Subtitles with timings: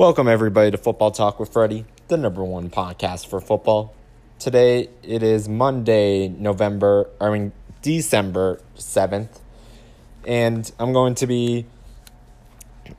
[0.00, 3.94] Welcome, everybody, to Football Talk with Freddie, the number one podcast for football.
[4.38, 9.40] Today it is Monday, November, I mean, December 7th,
[10.26, 11.66] and I'm going to be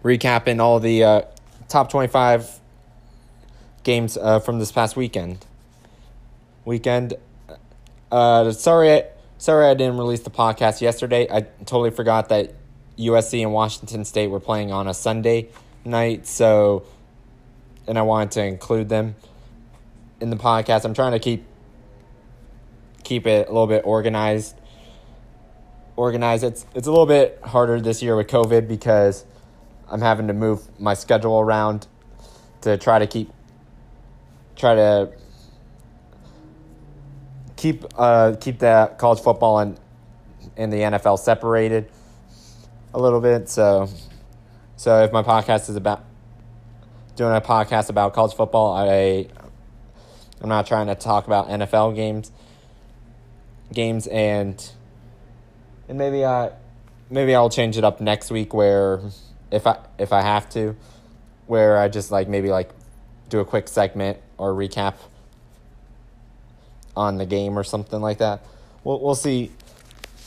[0.03, 1.21] recapping all the uh,
[1.67, 2.59] top 25
[3.81, 5.43] games uh, from this past weekend.
[6.65, 7.15] Weekend.
[8.11, 9.01] Uh, sorry,
[9.39, 11.27] sorry I didn't release the podcast yesterday.
[11.31, 12.53] I totally forgot that
[12.99, 15.49] USC and Washington State were playing on a Sunday
[15.85, 16.83] night, so
[17.87, 19.15] and I wanted to include them
[20.19, 20.85] in the podcast.
[20.85, 21.45] I'm trying to keep
[23.03, 24.55] keep it a little bit organized.
[25.95, 26.43] Organized.
[26.43, 29.25] It's it's a little bit harder this year with COVID because
[29.89, 31.87] I'm having to move my schedule around
[32.61, 33.31] to try to keep
[34.55, 35.11] try to
[37.57, 39.79] keep uh keep the college football and
[40.57, 41.89] and the NFL separated
[42.93, 43.49] a little bit.
[43.49, 43.89] So
[44.81, 46.03] so if my podcast is about
[47.15, 49.27] doing a podcast about college football, I
[50.41, 52.31] I'm not trying to talk about NFL games
[53.71, 54.71] games and
[55.87, 56.53] and maybe I
[57.11, 59.01] maybe I'll change it up next week where
[59.51, 60.75] if I if I have to
[61.45, 62.71] where I just like maybe like
[63.29, 64.95] do a quick segment or recap
[66.97, 68.43] on the game or something like that.
[68.83, 69.51] We'll we'll see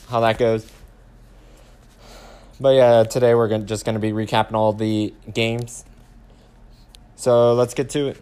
[0.08, 0.64] how that goes.
[2.64, 5.84] But yeah, today we're gonna, just going to be recapping all the games.
[7.14, 8.16] So let's get to it.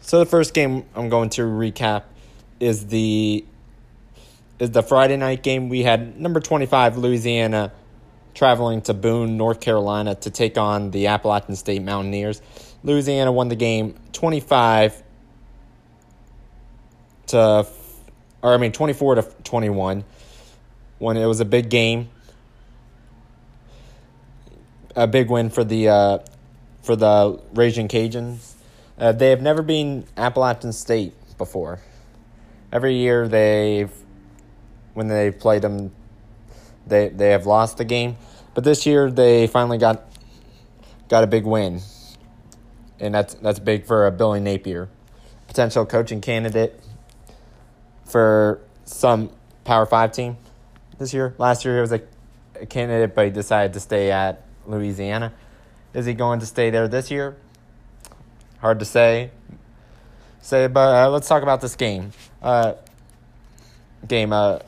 [0.00, 2.02] So the first game I'm going to recap
[2.58, 3.44] is the
[4.58, 5.68] is the Friday night game.
[5.68, 7.70] We had number 25 Louisiana
[8.34, 12.42] traveling to Boone, North Carolina to take on the Appalachian State Mountaineers.
[12.82, 15.04] Louisiana won the game 25
[17.28, 17.68] to
[18.42, 20.02] or I mean 24 to 21
[20.98, 22.08] when it was a big game
[24.94, 26.18] a big win for the uh,
[26.82, 28.54] for the Raging Cajuns.
[28.98, 31.80] Uh, they have never been Appalachian State before.
[32.72, 33.90] Every year they've
[34.94, 35.92] when they've played them,
[36.86, 38.16] they they have lost the game.
[38.54, 40.04] But this year they finally got
[41.08, 41.80] got a big win,
[43.00, 44.88] and that's that's big for a Billy Napier,
[45.48, 46.78] potential coaching candidate
[48.04, 49.30] for some
[49.64, 50.36] Power Five team
[50.98, 51.34] this year.
[51.38, 52.02] Last year he was a,
[52.60, 55.32] a candidate, but he decided to stay at Louisiana.
[55.94, 57.36] Is he going to stay there this year?
[58.60, 59.30] Hard to say.
[60.40, 62.12] Say, but uh, let's talk about this game.
[62.42, 62.74] Uh,
[64.06, 64.32] game.
[64.32, 64.58] Uh,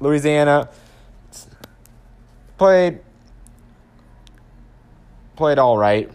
[0.00, 0.68] Louisiana
[2.58, 3.00] played
[5.36, 6.10] played all right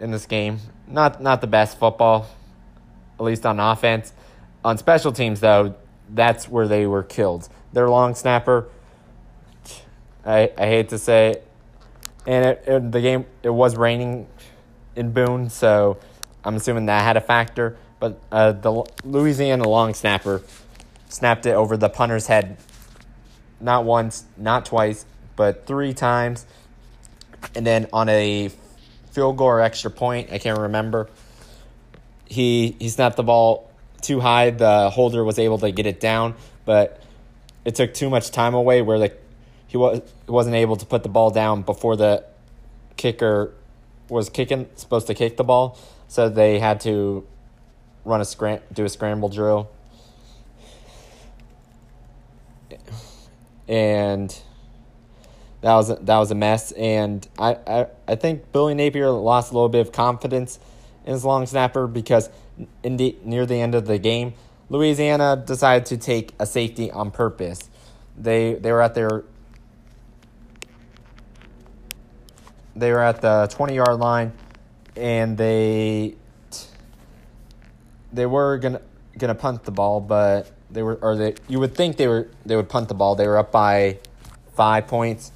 [0.00, 0.58] in this game.
[0.86, 2.28] Not not the best football,
[3.18, 4.12] at least on offense.
[4.64, 5.74] On special teams, though,
[6.10, 7.48] that's where they were killed.
[7.72, 8.68] Their long snapper.
[10.24, 11.40] I I hate to say
[12.26, 14.26] and it, it, the game it was raining
[14.94, 15.98] in Boone, so
[16.44, 17.76] I'm assuming that had a factor.
[17.98, 20.42] But uh, the Louisiana long snapper
[21.08, 22.58] snapped it over the punter's head,
[23.60, 26.46] not once, not twice, but three times,
[27.54, 28.50] and then on a
[29.12, 31.08] field goal or extra point, I can't remember.
[32.26, 33.70] He he snapped the ball
[34.02, 34.50] too high.
[34.50, 37.00] The holder was able to get it down, but
[37.64, 39.12] it took too much time away where the
[39.76, 42.24] he was wasn't able to put the ball down before the
[42.96, 43.52] kicker
[44.08, 45.78] was kicking supposed to kick the ball,
[46.08, 47.26] so they had to
[48.04, 49.70] run a scram do a scramble drill.
[53.68, 54.30] And
[55.60, 59.54] that was that was a mess, and I, I, I think Billy Napier lost a
[59.54, 60.58] little bit of confidence
[61.04, 62.30] in his long snapper because
[62.82, 64.32] in the, near the end of the game,
[64.70, 67.68] Louisiana decided to take a safety on purpose.
[68.16, 69.24] They they were at their
[72.76, 74.32] they were at the 20 yard line
[74.94, 76.14] and they
[78.12, 78.80] they were gonna
[79.18, 82.56] gonna punt the ball but they were or they you would think they were they
[82.56, 83.14] would punt the ball.
[83.14, 83.98] They were up by
[84.54, 85.32] five points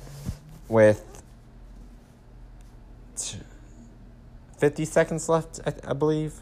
[0.68, 1.04] with
[4.58, 6.34] 50 seconds left I, I believe.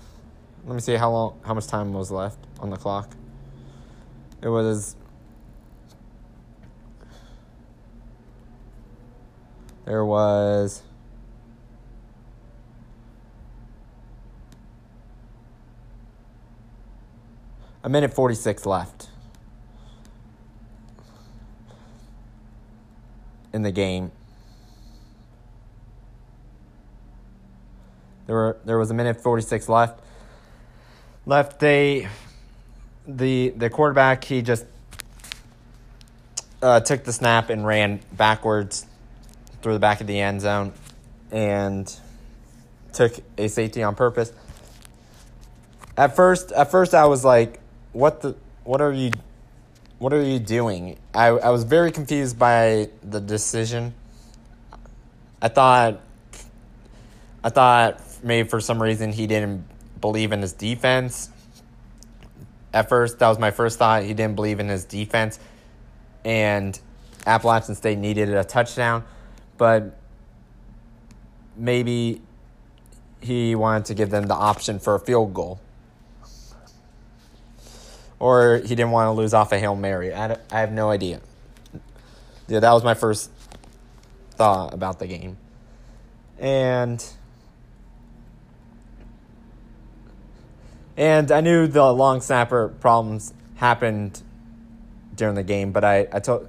[0.65, 3.15] Let me see how long how much time was left on the clock.
[4.43, 4.97] It was
[9.85, 10.83] there was
[17.89, 19.09] a minute 46 left
[23.55, 24.13] in the game.
[28.27, 30.03] There were there was a minute 46 left.
[31.25, 32.09] Left they
[33.07, 34.67] the the quarterback he just
[36.61, 38.85] uh, took the snap and ran backwards
[39.63, 40.75] through the back of the end zone
[41.31, 41.91] and
[42.93, 44.31] took a safety on purpose.
[45.97, 47.61] At first, at first I was like,
[47.99, 48.37] "What the?
[48.63, 49.11] What are you?
[49.99, 53.93] What are you doing?" I I was very confused by the decision.
[55.43, 55.99] I thought,
[57.43, 59.65] I thought maybe for some reason he didn't
[60.01, 61.29] believe in his defense.
[62.73, 64.05] At first, that was my first thought.
[64.05, 65.41] He didn't believe in his defense,
[66.25, 66.79] and
[67.27, 69.03] Appalachian State needed a touchdown,
[69.57, 69.99] but
[71.57, 72.23] maybe
[73.21, 75.59] he wanted to give them the option for a field goal.
[78.19, 80.13] Or he didn't want to lose off a Hail Mary.
[80.13, 81.21] I, I have no idea.
[82.49, 83.31] Yeah, that was my first
[84.31, 85.37] thought about the game.
[86.39, 87.05] And
[90.97, 94.23] and I knew the long snapper problems happened
[95.15, 96.49] during the game, but I, I told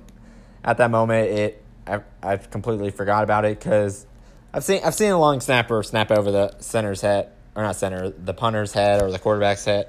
[0.63, 4.05] at that moment it I, I completely forgot about it because
[4.53, 8.09] I've seen I've seen a long snapper snap over the center's head or not center
[8.09, 9.87] the punter's head or the quarterback's head.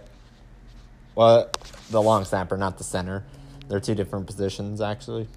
[1.15, 1.51] Well,
[1.91, 3.25] the long snapper, not the center.
[3.69, 5.29] They're two different positions actually.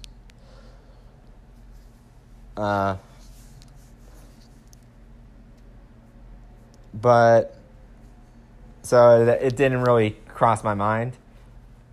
[2.56, 2.96] Uh,
[6.94, 7.56] but
[8.82, 11.16] so it didn't really cross my mind,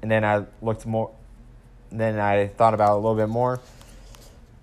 [0.01, 1.11] and then I looked more.
[1.91, 3.59] Then I thought about it a little bit more,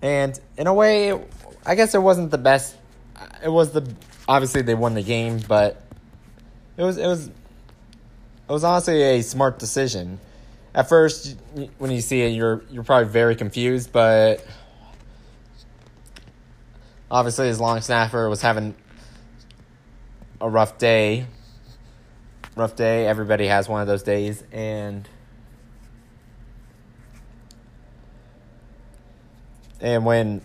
[0.01, 1.19] and in a way,
[1.65, 2.75] I guess it wasn't the best.
[3.43, 3.93] It was the
[4.27, 5.83] obviously they won the game, but
[6.77, 7.29] it was it was
[8.49, 10.19] it was honestly a smart decision.
[10.73, 11.37] At first,
[11.77, 14.43] when you see it, you're you're probably very confused, but
[17.11, 18.73] obviously his long snapper was having
[20.41, 21.27] a rough day.
[22.55, 23.05] Rough day.
[23.05, 25.07] Everybody has one of those days, and
[29.79, 30.41] and when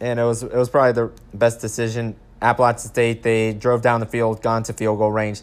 [0.00, 2.16] and it was it was probably the best decision.
[2.42, 5.42] Appalachian State they drove down the field, gone to field goal range,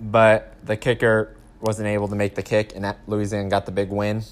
[0.00, 4.22] but the kicker wasn't able to make the kick, and Louisiana got the big win.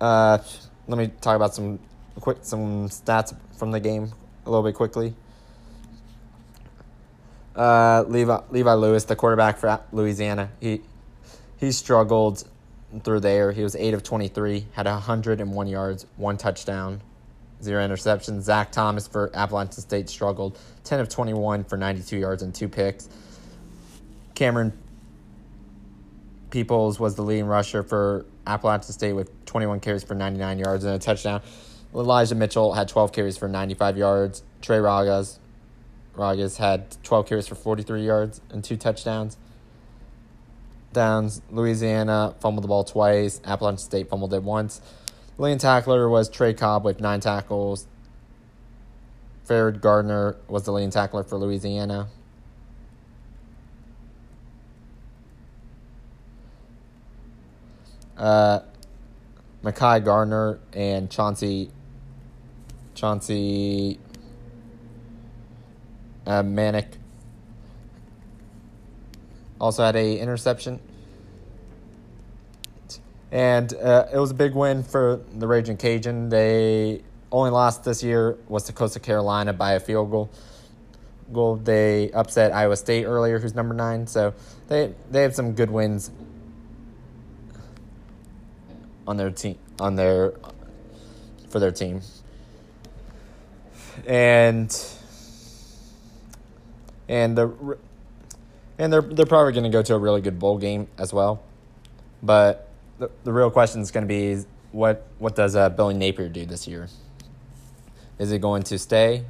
[0.00, 0.38] Uh,
[0.86, 1.78] let me talk about some
[2.20, 4.12] quick some stats from the game
[4.44, 5.14] a little bit quickly.
[7.54, 10.82] Uh, Levi Levi Lewis, the quarterback for Louisiana, he
[11.56, 12.44] he struggled
[13.02, 13.52] through there.
[13.52, 17.00] He was eight of twenty three, had hundred and one yards, one touchdown,
[17.62, 18.42] zero interceptions.
[18.42, 22.54] Zach Thomas for Appalachian State struggled, ten of twenty one for ninety two yards and
[22.54, 23.08] two picks.
[24.34, 24.72] Camerun
[26.50, 30.94] Peoples was the leading rusher for Appalachian State with 21 carries for 99 yards and
[30.94, 31.42] a touchdown.
[31.94, 34.42] Elijah Mitchell had 12 carries for 95 yards.
[34.62, 35.38] Trey Ragas,
[36.14, 39.36] Ragas had 12 carries for 43 yards and two touchdowns.
[40.92, 43.40] Downs, Louisiana fumbled the ball twice.
[43.44, 44.80] Appalachian State fumbled it once.
[45.38, 47.86] Leading tackler was Trey Cobb with nine tackles.
[49.44, 52.08] Ferrod Gardner was the leading tackler for Louisiana.
[58.16, 58.60] Uh,
[59.62, 61.70] Makai Gardner and Chauncey
[62.94, 64.00] Chauncey
[66.26, 66.96] uh, Manac
[69.60, 70.80] also had a interception.
[73.32, 76.28] And uh, it was a big win for the Raging Cajun.
[76.28, 77.02] They
[77.32, 80.30] only lost this year was to Coastal Carolina by a field goal.
[81.32, 81.56] Goal.
[81.56, 84.06] They upset Iowa State earlier, who's number nine.
[84.06, 84.32] So
[84.68, 86.10] they they have some good wins
[89.06, 90.34] on their team on their
[91.50, 92.00] for their team.
[94.06, 94.70] And
[97.08, 97.78] and the
[98.78, 101.42] and they're they're probably going to go to a really good bowl game as well.
[102.22, 102.65] But
[102.98, 106.46] the, the real question is going to be what what does uh, Billy Napier do
[106.46, 106.88] this year?
[108.18, 109.24] Is he going to stay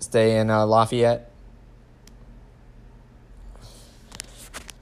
[0.00, 1.30] stay in uh, Lafayette,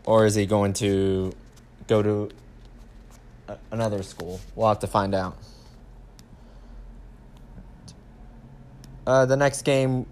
[0.04, 1.32] or is he going to
[1.86, 2.30] go to
[3.70, 4.40] another school?
[4.54, 5.36] We'll have to find out.
[9.06, 10.06] Uh, the next game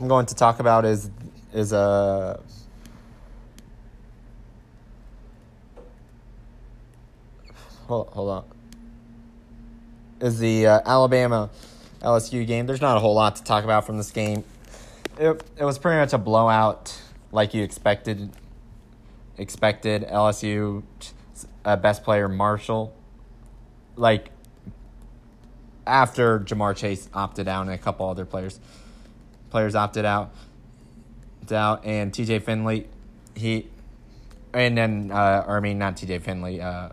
[0.00, 1.10] I'm going to talk about is
[1.52, 2.40] is a
[7.86, 8.44] hold hold on
[10.20, 11.50] is the uh, Alabama
[12.00, 12.66] LSU game.
[12.66, 14.44] There's not a whole lot to talk about from this game.
[15.18, 17.00] It it was pretty much a blowout
[17.32, 18.30] like you expected.
[19.38, 20.82] Expected LSU
[21.66, 22.94] uh, best player Marshall,
[23.96, 24.30] like
[25.86, 28.58] after Ja'Marr Chase opted out and a couple other players
[29.50, 30.32] players opted out,
[31.50, 32.40] out and T.J.
[32.40, 32.88] Finley,
[33.34, 33.68] he,
[34.54, 36.20] and then uh, or I mean not T.J.
[36.20, 36.90] Finley, uh,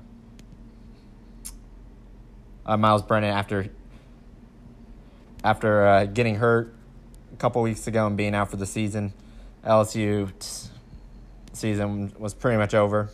[2.65, 3.69] uh, Myles Brennan after
[5.43, 6.73] after uh, getting hurt
[7.33, 9.13] a couple weeks ago and being out for the season.
[9.65, 10.31] LSU
[11.53, 13.09] season was pretty much over.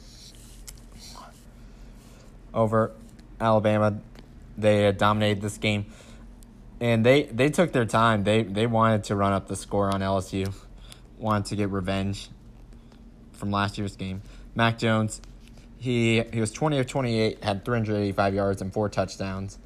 [2.54, 2.92] Over
[3.40, 4.00] Alabama,
[4.58, 5.86] they dominated this game,
[6.80, 8.24] and they they took their time.
[8.24, 10.52] They they wanted to run up the score on LSU,
[11.20, 12.30] wanted to get revenge
[13.34, 14.24] from last year's game.
[14.56, 15.22] Mac Jones,
[15.80, 18.90] he he was twenty of twenty eight, had three hundred eighty five yards and four
[18.90, 19.58] touchdowns.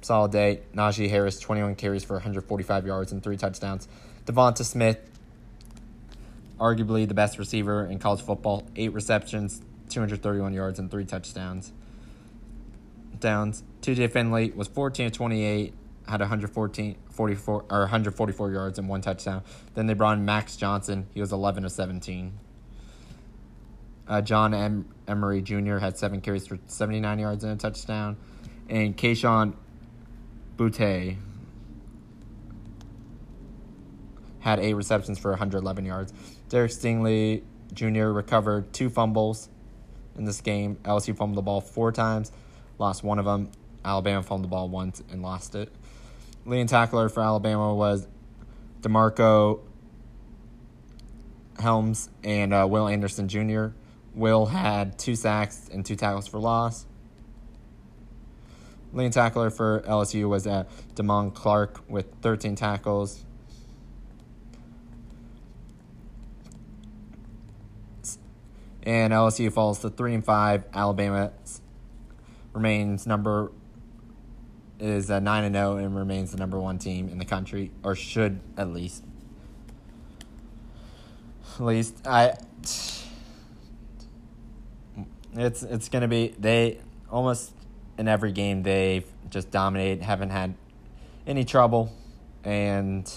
[0.00, 0.60] Solid day.
[0.74, 3.88] Najee Harris, twenty one carries for one hundred forty five yards and three touchdowns.
[4.26, 4.98] DeVonta Smith,
[6.58, 11.72] arguably the best receiver in college football, eight receptions, 231 yards, and three touchdowns.
[13.18, 13.62] Downs.
[13.82, 15.74] TJ Finley was 14 of 28,
[16.06, 19.42] had 114, 44, or 144 yards and one touchdown.
[19.74, 21.06] Then they brought in Max Johnson.
[21.12, 22.38] He was 11 of 17.
[24.10, 25.78] Uh, John M- Emery Jr.
[25.78, 28.16] had seven carries for 79 yards and a touchdown.
[28.68, 29.54] And Kayshon
[30.56, 31.16] Boutte
[34.40, 36.12] had eight receptions for 111 yards.
[36.48, 38.06] Derek Stingley Jr.
[38.06, 39.48] recovered two fumbles
[40.18, 40.76] in this game.
[40.82, 42.32] LSU fumbled the ball four times,
[42.78, 43.52] lost one of them.
[43.84, 45.72] Alabama fumbled the ball once and lost it.
[46.44, 48.08] Leading tackler for Alabama was
[48.80, 49.60] DeMarcco
[51.54, 53.68] Hellams and uh, Will Anderson Jr.
[54.14, 56.86] Will had two sacks and two tackles for loss.
[58.92, 60.64] Leading tackler for LSU was uh,
[60.94, 63.24] Damone Clark with 13 tackles,
[68.82, 70.64] and LSU falls to three and five.
[70.74, 71.30] Alabama
[72.52, 73.52] remains number
[74.80, 77.94] is a nine and zero and remains the number one team in the country, or
[77.94, 79.04] should at least.
[81.56, 82.34] At least I.
[85.34, 87.52] It's it's gonna be they almost
[87.98, 90.54] in every game they've just dominated, haven't had
[91.26, 91.92] any trouble,
[92.44, 93.12] and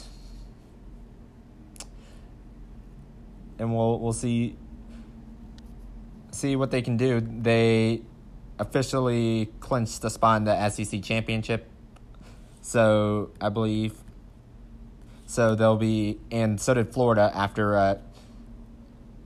[3.58, 4.58] and we'll we'll see
[6.32, 7.22] see what they can do.
[7.22, 8.02] They
[8.60, 11.70] officially clinched the spot in the SEC championship.
[12.62, 13.96] So I believe.
[15.26, 17.98] So they'll be, and so did Florida after uh,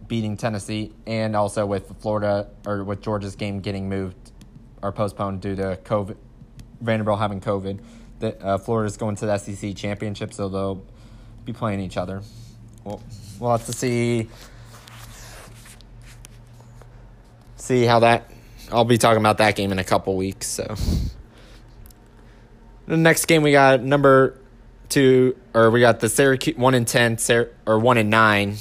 [0.07, 4.31] beating Tennessee, and also with Florida or with Georgia's game getting moved
[4.81, 6.15] or postponed due to COVID,
[6.81, 7.79] Vanderbilt having COVID.
[8.19, 10.83] That uh, Florida's going to the SEC championship, so they'll
[11.45, 12.21] be playing each other.
[12.83, 13.01] Well,
[13.39, 14.27] we'll have to see
[17.55, 18.31] see how that.
[18.71, 20.47] I'll be talking about that game in a couple weeks.
[20.47, 20.75] So
[22.87, 24.39] the next game we got number
[24.89, 27.17] two, or we got the Syracuse one in ten,
[27.65, 28.57] or one in nine.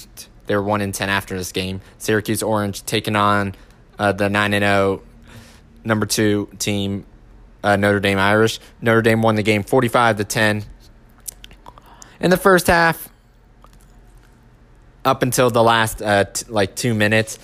[0.47, 1.81] They were one in ten after this game.
[1.99, 3.55] Syracuse Orange taking on
[3.99, 5.03] uh, the nine and zero
[5.85, 7.07] number two team,
[7.63, 8.61] uh, Notre Dame Irish.
[8.81, 10.65] Notre Dame won the game forty five to ten.
[12.21, 13.09] In the first half,
[15.05, 17.39] up until the last uh, t- like two minutes,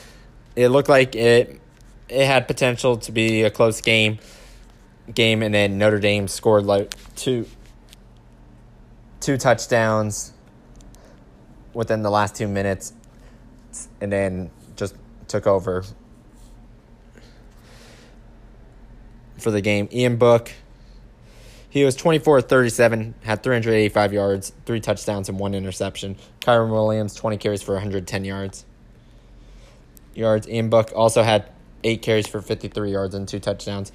[0.56, 1.60] it looked like it
[2.08, 4.18] it had potential to be a close game
[5.12, 7.46] game and then Notre Dame scored like two
[9.20, 10.32] two touchdowns
[11.74, 12.92] within the last 2 minutes
[14.00, 14.94] and then just
[15.28, 15.84] took over
[19.38, 19.88] for the game.
[19.92, 20.52] Ian Book
[21.72, 26.16] he was 24 37, had 385 yards, three touchdowns, and one interception.
[26.40, 28.66] Kyren Williams, 20 carries for 110 yards
[30.14, 30.46] yards.
[30.48, 31.48] Ian Book also had
[31.82, 33.90] eight carries for 53 yards and two touchdowns.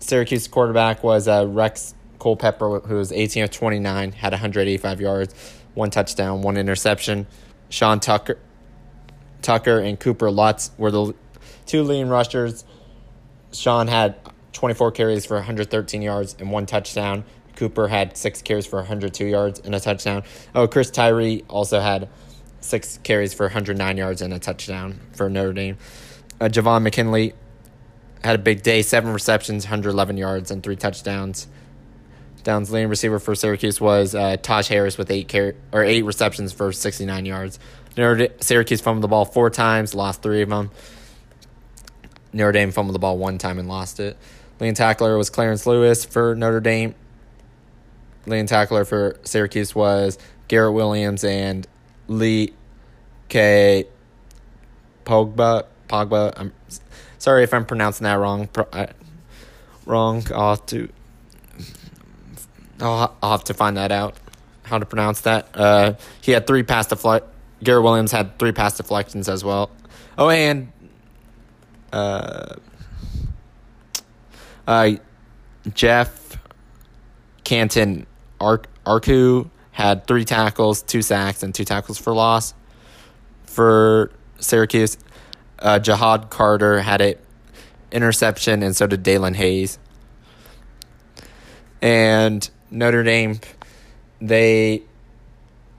[0.00, 5.90] Syracuse quarterback was uh, Rex Culpepper, who was 18 of 29, had 185 yards, one
[5.90, 7.26] touchdown, one interception.
[7.68, 8.38] Sean Tucker,
[9.40, 11.14] Tucker and Cooper Lutz were the
[11.66, 12.64] two leading rushers.
[13.52, 14.16] Sean had
[14.52, 17.24] 24 carries for 113 yards and one touchdown.
[17.56, 20.22] Cooper had six carries for 102 yards and a touchdown.
[20.54, 22.08] Oh, Chris Tyree also had
[22.60, 25.76] six carries for 109 yards and a touchdown for Notre Dame.
[26.40, 27.34] Uh, Javon McKinley
[28.24, 31.48] had a big day, seven receptions, 111 yards, and three touchdowns.
[32.44, 36.52] Downs leading receiver for Syracuse was uh, Taj Harris with eight car- or eight receptions
[36.52, 37.58] for 69 yards.
[37.96, 40.70] Notre Syracuse fumbled the ball four times, lost three of them.
[42.32, 44.16] Notre Dame fumbled the ball one time and lost it.
[44.58, 46.94] Leading tackler was Clarence Lewis for Notre Dame.
[48.26, 50.18] Leading tackler for Syracuse was
[50.48, 51.66] Garrett Williams and
[52.08, 52.52] Lee
[53.28, 53.86] K.
[55.04, 55.66] Pogba.
[55.88, 56.32] Pogba.
[56.36, 56.52] I'm
[57.18, 58.48] sorry if I'm pronouncing that wrong.
[58.72, 58.88] I,
[59.84, 60.24] wrong.
[60.34, 60.88] I'll to.
[62.82, 64.16] I'll, I'll have to find that out.
[64.64, 65.48] How to pronounce that?
[65.54, 67.26] Uh, he had three pass deflect.
[67.62, 69.70] Garrett Williams had three pass deflections as well.
[70.18, 70.72] Oh, and
[71.92, 72.56] uh,
[74.66, 74.90] Uh,
[75.74, 76.38] Jeff
[77.44, 78.06] Canton
[78.40, 82.54] Ar- Arku had three tackles, two sacks, and two tackles for loss.
[83.44, 84.98] For Syracuse,
[85.58, 87.14] uh, Ja'Had Carter had an
[87.90, 89.78] interception, and so did Dalen Hayes.
[91.80, 93.38] And Notre Dame,
[94.20, 94.82] they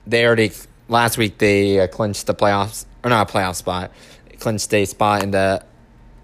[0.06, 0.52] they already
[0.88, 3.90] last week they uh, clinched the playoffs or not a playoff spot,
[4.38, 5.64] clinched a spot in the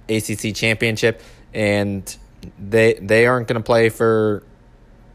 [0.09, 1.23] ACC championship,
[1.53, 2.17] and
[2.59, 4.43] they they aren't going to play for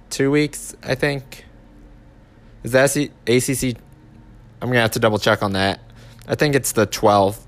[0.10, 0.76] two weeks.
[0.84, 1.46] I think
[2.64, 3.80] is that ACC.
[4.62, 5.80] I'm gonna have to double check on that.
[6.28, 7.42] I think it's the 12th.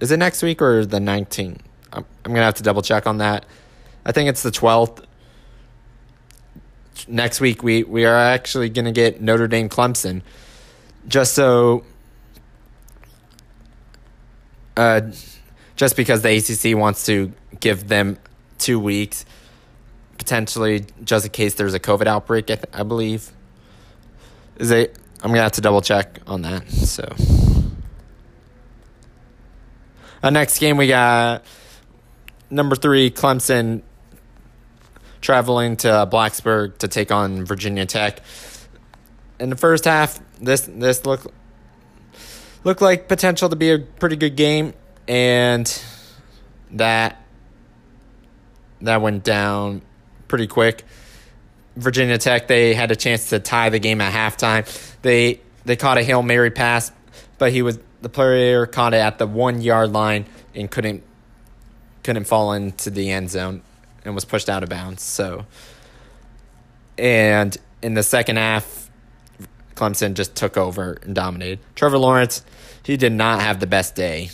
[0.00, 1.58] Is it next week or the 19th?
[1.92, 3.46] I'm, I'm gonna have to double check on that.
[4.04, 5.04] I think it's the 12th
[7.10, 10.22] next week we, we are actually going to get Notre Dame Clemson.
[11.08, 11.84] Just so,
[14.76, 15.02] uh,
[15.76, 18.18] just because the ACC wants to give them
[18.58, 19.24] two weeks,
[20.18, 23.30] potentially just in case there's a COVID outbreak, I, th- I believe.
[24.58, 24.96] Is it?
[25.22, 26.70] I'm gonna have to double check on that.
[26.70, 27.14] So,
[30.22, 31.44] uh, next game we got
[32.50, 33.82] number three Clemson
[35.20, 38.20] traveling to Blacksburg to take on Virginia Tech.
[39.38, 41.26] In the first half, this this looked
[42.64, 44.74] looked like potential to be a pretty good game,
[45.08, 45.82] and
[46.72, 47.22] that
[48.82, 49.82] that went down
[50.28, 50.84] pretty quick.
[51.76, 54.66] Virginia Tech they had a chance to tie the game at halftime.
[55.02, 56.92] They they caught a hail mary pass,
[57.38, 61.02] but he was the player caught it at the one yard line and couldn't
[62.02, 63.62] couldn't fall into the end zone
[64.04, 65.02] and was pushed out of bounds.
[65.02, 65.46] So,
[66.98, 68.90] and in the second half,
[69.74, 71.60] Clemson just took over and dominated.
[71.74, 72.44] Trevor Lawrence,
[72.84, 74.30] he did not have the best day.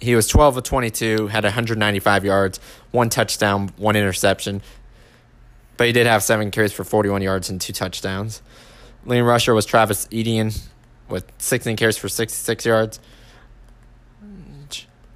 [0.00, 2.58] He was 12 of 22, had 195 yards,
[2.90, 4.62] one touchdown, one interception.
[5.76, 8.40] But he did have seven carries for 41 yards and two touchdowns.
[9.04, 10.52] Leading rusher was Travis Etienne
[11.08, 13.00] with 16 carries for 66 yards.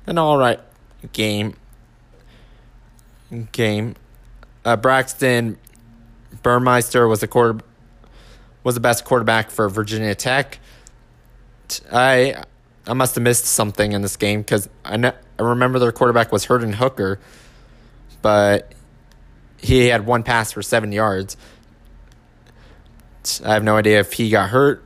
[0.06, 0.60] An all right
[1.12, 1.56] game.
[3.52, 3.96] Game.
[4.64, 5.58] Uh, Braxton
[6.42, 7.60] Burmeister was the quarter
[8.62, 10.58] was the best quarterback for Virginia Tech.
[11.92, 12.44] I
[12.86, 16.32] I must have missed something in this game because I know, I remember their quarterback
[16.32, 17.18] was Hendon Hooker,
[18.22, 18.72] but
[19.56, 21.36] he had one pass for seven yards.
[23.44, 24.84] I have no idea if he got hurt,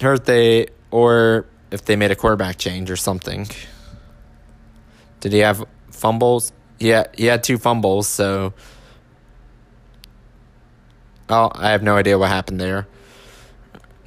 [0.00, 3.48] hurt they or if they made a quarterback change or something.
[5.20, 6.52] Did he have fumbles?
[6.78, 8.08] Yeah, he had two fumbles.
[8.08, 8.52] So,
[11.28, 12.86] oh, I have no idea what happened there.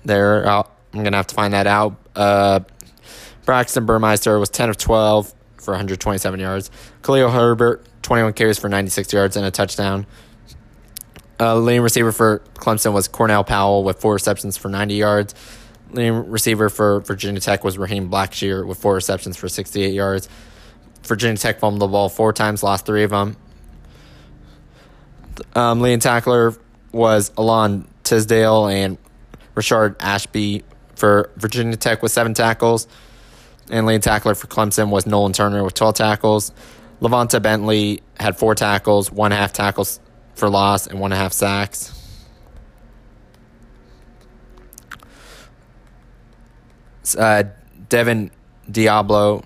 [0.05, 1.95] There, i am gonna have to find that out.
[2.15, 2.61] Uh,
[3.45, 6.71] Braxton Burmeister was ten of twelve for 127 yards.
[7.03, 10.05] Khalil Herbert 21 carries for 96 yards and a touchdown.
[11.39, 15.35] Uh, leading receiver for Clemson was Cornell Powell with four receptions for 90 yards.
[15.91, 20.27] Leading receiver for Virginia Tech was Raheem Blackshear with four receptions for 68 yards.
[21.09, 23.35] Virginia Tech fumbled the ball four times, lost three of them.
[25.55, 26.53] Um, leading tackler
[26.91, 28.97] was Alan Tisdale and
[29.55, 30.63] Rayshard Ashby
[30.95, 32.87] for Virginia Tech with seven tackles.
[33.71, 36.51] And leading tackler for Clemson was Nolan Turner with 12 tackles.
[37.01, 39.99] LaVonta Bentley had four tackles, one half tackles
[40.35, 41.95] for loss, and one half sacks.
[47.17, 47.45] Uh,
[47.87, 48.29] Divine
[48.69, 49.43] Deablo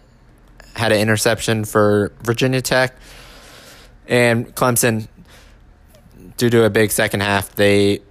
[0.73, 2.95] had an interception for Virginia Tech.
[4.07, 5.07] And Clemson,
[6.37, 8.01] due to a big second half, they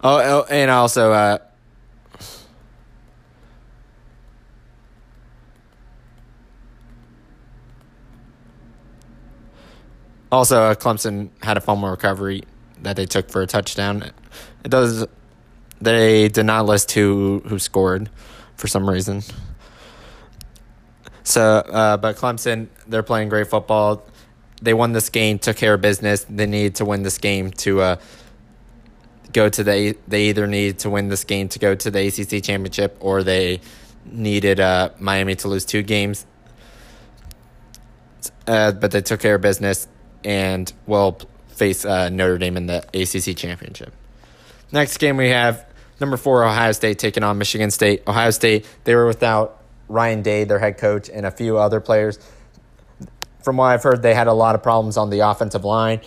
[0.00, 1.38] Oh, oh and also uh,
[10.30, 12.42] Also, uh, Clemson had a fumble recovery
[12.82, 14.10] that they took for a touchdown.
[14.64, 15.06] It does.
[15.80, 18.10] They did not list who who scored
[18.56, 19.22] for some reason.
[21.22, 24.06] So, uh, but Clemson, they're playing great football.
[24.60, 26.24] They won this game, took care of business.
[26.28, 27.96] They need to win this game to uh,
[29.32, 29.96] go to the.
[30.08, 33.60] They either need to win this game to go to the ACC championship, or they
[34.04, 36.26] needed uh, Miami to lose two games.
[38.46, 39.86] Uh, but they took care of business
[40.24, 43.92] and will face uh, Notre Dame in the ACC championship.
[44.72, 45.66] Next game we have
[46.00, 48.02] number four Ohio State taking on Michigan State.
[48.06, 52.18] Ohio State they were without Ryan Day, their head coach, and a few other players.
[53.42, 56.00] From what I've heard, they had a lot of problems on the offensive line.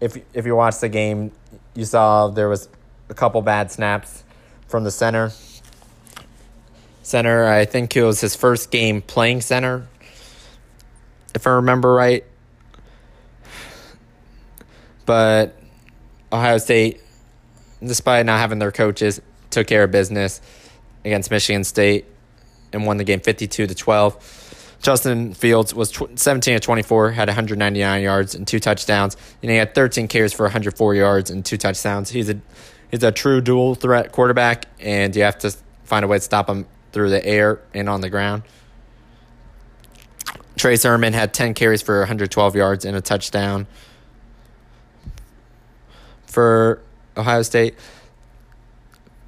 [0.00, 1.32] if if you watched the game,
[1.74, 2.68] you saw there was
[3.08, 4.24] a couple bad snaps
[4.66, 5.32] from the center.
[7.02, 9.86] Center, I think it was his first game playing center,
[11.34, 12.24] if I remember right.
[15.08, 15.56] But
[16.30, 17.00] Ohio State,
[17.82, 20.42] despite not having their coaches, took care of business
[21.02, 22.04] against Michigan State
[22.74, 24.76] and won the game 52 to 12.
[24.82, 29.74] Justin Fields was 17 to 24, had 199 yards and two touchdowns, and he had
[29.74, 32.10] 13 carries for 104 yards and two touchdowns.
[32.10, 32.38] He's a
[32.90, 36.50] he's a true dual threat quarterback, and you have to find a way to stop
[36.50, 38.42] him through the air and on the ground.
[40.58, 43.66] Trey Sermon had 10 carries for 112 yards and a touchdown
[46.28, 46.80] for
[47.16, 47.74] Ohio State.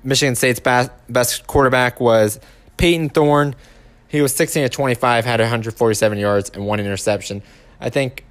[0.05, 2.41] Michigan State's best quarterback was
[2.77, 3.55] Payton Thorne.
[4.09, 7.43] He was 16 to 25, had 147 yards and one interception.
[7.81, 8.25] I think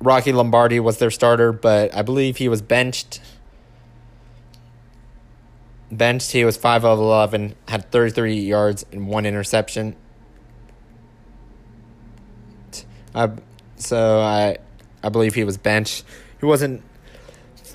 [0.00, 3.20] Rocky Lombardi was their starter, but I believe he was benched.
[5.90, 9.94] Benched, he was 5 of 11, had 33 yards and one interception.
[13.14, 13.30] I,
[13.76, 14.56] so I
[15.02, 16.04] I believe he was benched.
[16.40, 16.82] He wasn't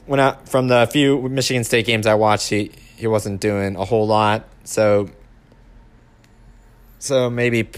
[0.07, 3.85] when I, from the few Michigan State games I watched, he he wasn't doing a
[3.85, 4.45] whole lot.
[4.63, 5.09] So
[6.99, 7.69] so maybe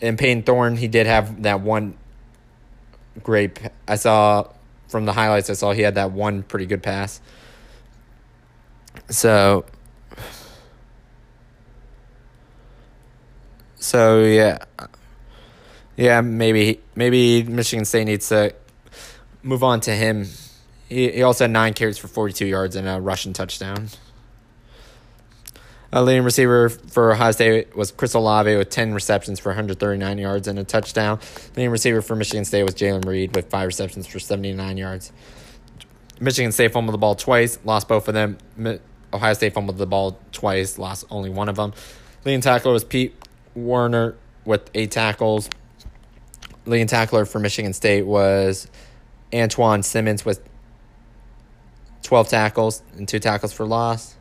[0.00, 1.96] in Payton Thorne, he did have that one
[3.22, 3.60] great.
[3.86, 4.48] I saw
[4.88, 5.50] from the highlights.
[5.50, 7.20] I saw he had that one pretty good pass.
[9.08, 9.64] So.
[13.78, 14.64] So yeah,
[15.96, 16.20] yeah.
[16.20, 18.52] Maybe maybe Michigan State needs to
[19.44, 20.26] move on to him.
[20.88, 23.88] He he also had nine carries for forty two yards and a rushing touchdown.
[25.92, 30.48] A leading receiver for Ohio State was Chris Olave with 10 receptions for 139 yards
[30.48, 31.20] and a touchdown.
[31.54, 35.12] Leading receiver for Michigan State was Jayden Reed with five receptions for 79 yards.
[36.20, 38.36] Michigan State fumbled the ball twice, lost both of them.
[39.12, 41.72] Ohio State fumbled the ball twice, lost only one of them.
[42.24, 43.14] Leading tackler was Pete
[43.54, 45.48] Werner with eight tackles.
[46.64, 48.68] Leading tackler for Michigan State was
[49.32, 50.40] Antjuan Simmons with
[52.02, 54.16] 12 tackles and two tackles for loss.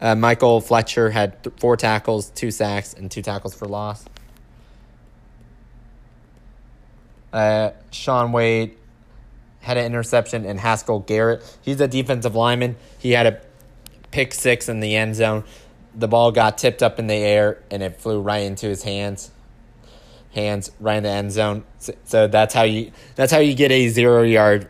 [0.00, 4.04] Uh, Michael Fletcher had th- four tackles, two sacks, and two tackles for loss.
[7.32, 8.76] Uh, Shaun Wade
[9.60, 12.76] had an interception, and Haskell Garrett, he's a defensive lineman.
[12.98, 13.40] He had a
[14.10, 15.44] pick six in the end zone.
[15.94, 19.30] The ball got tipped up in the air, and it flew right into his hands.
[20.34, 21.64] Hands right in the end zone.
[21.78, 24.68] So, so that's how you that's how you get a zero yard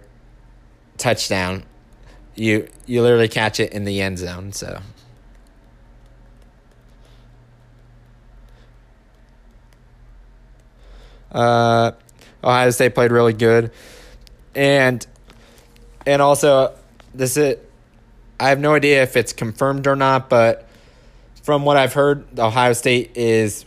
[0.98, 1.64] touchdown.
[2.34, 4.52] You you literally catch it in the end zone.
[4.52, 4.80] So.
[11.30, 11.90] Uh,
[12.44, 13.72] Ohio State played really good,
[14.54, 15.04] and
[16.06, 16.76] and also
[17.12, 17.56] this is
[18.38, 20.68] I have no idea if it's confirmed or not, but
[21.42, 23.64] from what I've heard, Ohio State is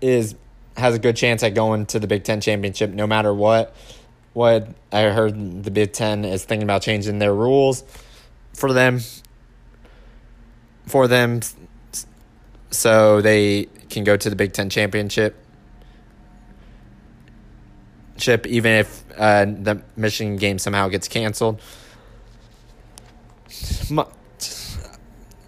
[0.00, 0.34] is
[0.76, 3.74] has a good chance at going to the Big Ten championship no matter what.
[4.32, 7.84] What I heard, the Big Ten is thinking about changing their rules
[8.54, 9.00] for them
[10.86, 11.40] for them
[12.70, 15.36] so they can go to the Big Ten championship.
[18.16, 21.60] Chip, even if uh, the Michigan game somehow gets canceled.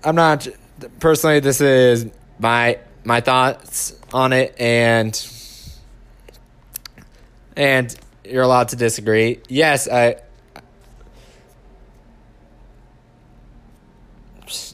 [0.02, 0.48] I'm not
[0.98, 1.40] personally.
[1.40, 2.06] This is
[2.38, 5.14] my my thoughts on it, and
[7.56, 9.40] and you're allowed to disagree.
[9.48, 10.16] Yes, I.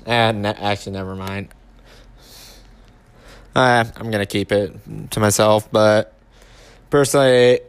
[0.07, 1.49] And actually, never mind.
[3.55, 4.77] Uh, I'm gonna keep it
[5.11, 6.15] to myself, but
[6.89, 7.61] personally,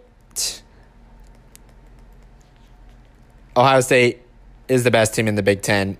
[3.57, 4.21] Ohio State
[4.67, 5.97] is the best team in the Big Ten,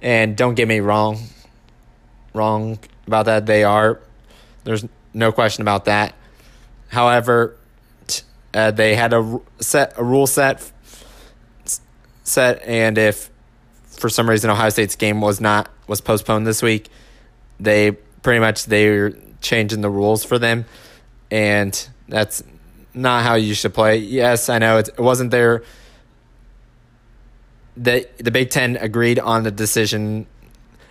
[0.00, 1.18] and don't get me wrong,
[2.34, 3.46] wrong about that.
[3.46, 4.00] They are.
[4.64, 6.14] There's no question about that.
[6.88, 7.57] However,
[8.54, 10.72] uh, they had a set a rule set
[12.24, 13.30] set, and if
[13.86, 16.88] for some reason Ohio State's game was not was postponed this week,
[17.58, 20.64] they pretty much they're changing the rules for them,
[21.30, 22.42] and that's
[22.94, 23.98] not how you should play.
[23.98, 25.62] Yes, I know it wasn't there.
[27.76, 30.26] The the Big Ten agreed on the decision,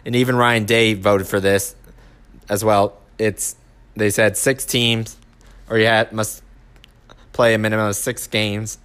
[0.06, 1.76] and even Ryan Day voted for this
[2.50, 2.98] as well.
[3.18, 3.56] It's
[3.96, 5.18] they said six teams,
[5.70, 6.44] or you had must
[7.38, 8.80] play a minimum of six games,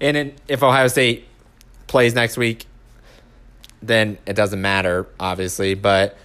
[0.00, 1.26] and it, if Ohio State
[1.88, 2.66] plays next week,
[3.82, 5.74] then it doesn't matter, obviously.
[5.74, 6.16] But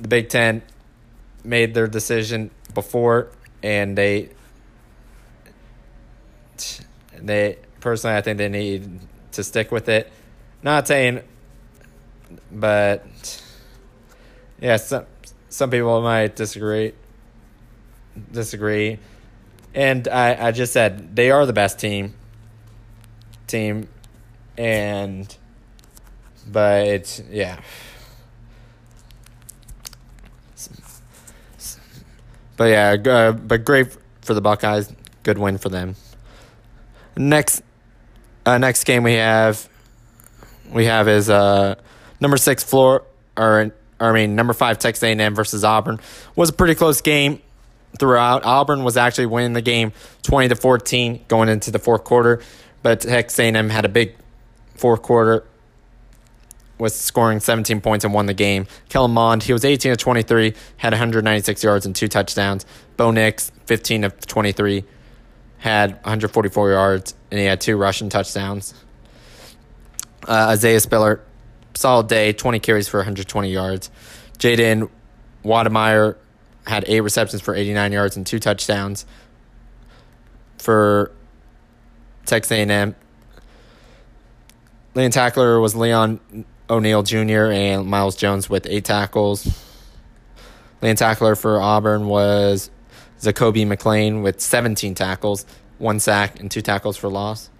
[0.00, 0.62] the Big Ten
[1.42, 4.30] made their decision before, and they
[7.18, 9.00] they personally, I think they need
[9.32, 10.12] to stick with it.
[10.62, 11.22] Not saying,
[12.52, 13.04] but
[14.60, 15.06] yeah, some
[15.48, 16.92] some people might disagree.
[18.30, 19.00] Disagree,
[19.76, 22.14] and I I just said they are the best team.
[23.46, 23.86] Team,
[24.58, 25.36] and
[26.50, 27.60] but it's yeah.
[32.56, 34.92] But yeah, uh, but great for the Buckeyes.
[35.22, 35.94] Good win for them.
[37.14, 37.62] Next,
[38.46, 39.68] uh, next game we have,
[40.72, 41.74] we have is uh,
[42.18, 43.04] number six floor
[43.36, 46.00] or, or I mean number five Texas A&M versus Auburn
[46.34, 47.42] was a pretty close game
[47.98, 48.44] throughout.
[48.44, 52.40] Auburn was actually winning the game twenty to fourteen going into the fourth quarter,
[52.82, 54.14] but Texas A&M had a big
[54.76, 55.44] fourth quarter
[56.78, 58.66] was scoring 17 points and won the game.
[58.88, 62.66] Kellen Mond, he was 18 of 23, had 196 yards and two touchdowns.
[62.96, 64.84] Bo Nix, 15 of 23,
[65.58, 68.74] had 144 yards and he had two rushing touchdowns.
[70.28, 71.20] Uh, Isaiah Spiller,
[71.74, 73.90] solid day, 20 carries for 120 yards.
[74.38, 74.90] Jalen
[75.44, 76.16] Wydermyer
[76.66, 79.06] had eight receptions for 89 yards and two touchdowns
[80.58, 81.12] for
[82.24, 82.94] Texas A&M.
[84.94, 86.20] Leading tackler was Leon
[86.68, 87.52] O'Neal Jr.
[87.52, 89.46] and Miles Jones with eight tackles.
[90.82, 92.70] Leading tackler for Auburn was
[93.20, 95.46] Zakoby McClain with 17 tackles,
[95.78, 97.50] one sack, and two tackles for loss.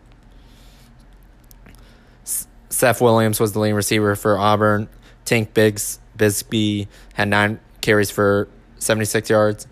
[2.68, 4.88] Seth Williams was the leading receiver for Auburn.
[5.24, 9.66] Tank Biggs Bigsby had nine carries for 76 yards.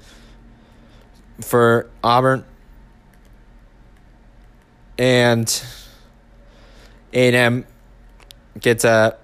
[1.41, 2.45] For Auburn,
[4.99, 5.65] and
[7.13, 7.67] A&M
[8.61, 9.17] gets a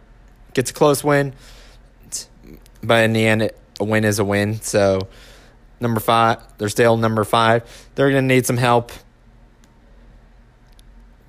[0.54, 1.34] gets a close win,
[2.82, 4.60] but in the end, a win is a win.
[4.60, 5.08] So,
[5.80, 7.90] number five, they're still number five.
[7.94, 8.92] They're to need some help.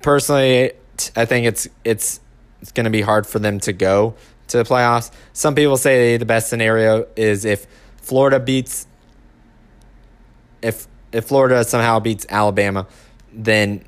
[0.02, 0.72] Personally,
[1.14, 2.20] I think it's it's
[2.60, 4.14] it's to be hard for them to go
[4.48, 5.10] to the playoffs.
[5.32, 7.66] Some people say the best scenario is if
[8.02, 8.86] Florida beats
[10.60, 12.86] if if Florida somehow beats Alabama,
[13.32, 13.84] then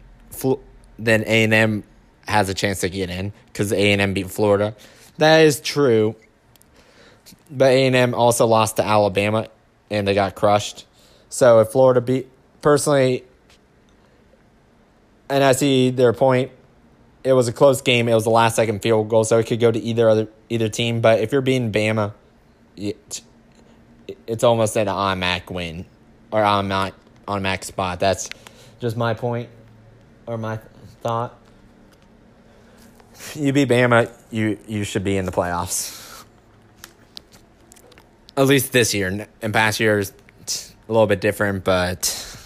[0.99, 1.85] then A and M
[2.27, 4.75] has a chance to get in because A and M beat Florida.
[5.19, 6.17] That is true.
[7.51, 9.49] But A&M also lost to Alabama
[9.91, 10.87] and they got crushed.
[11.29, 12.29] So if Florida beat
[12.61, 13.25] personally
[15.29, 16.51] and I see their point,
[17.23, 18.09] it was a close game.
[18.09, 20.69] It was the last second field goal, so it could go to either other either
[20.69, 21.01] team.
[21.01, 22.13] But if you're beating Bama,
[22.77, 23.23] it,
[24.27, 25.87] it's almost an automatic win
[26.31, 26.95] or automatic
[27.27, 28.01] automatic spot.
[28.01, 28.29] That's
[28.81, 29.49] just my point
[30.27, 30.59] or my
[31.03, 31.39] thought
[33.35, 36.25] you beat Bama, you you should be in the playoffs.
[38.37, 39.29] At least this year.
[39.43, 40.13] In past years,
[40.89, 42.39] a little bit different, but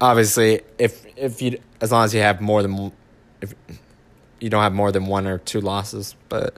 [0.00, 2.92] obviously, if if you as long as you have more than
[3.40, 3.54] if
[4.40, 6.56] you don't have more than one or two losses, but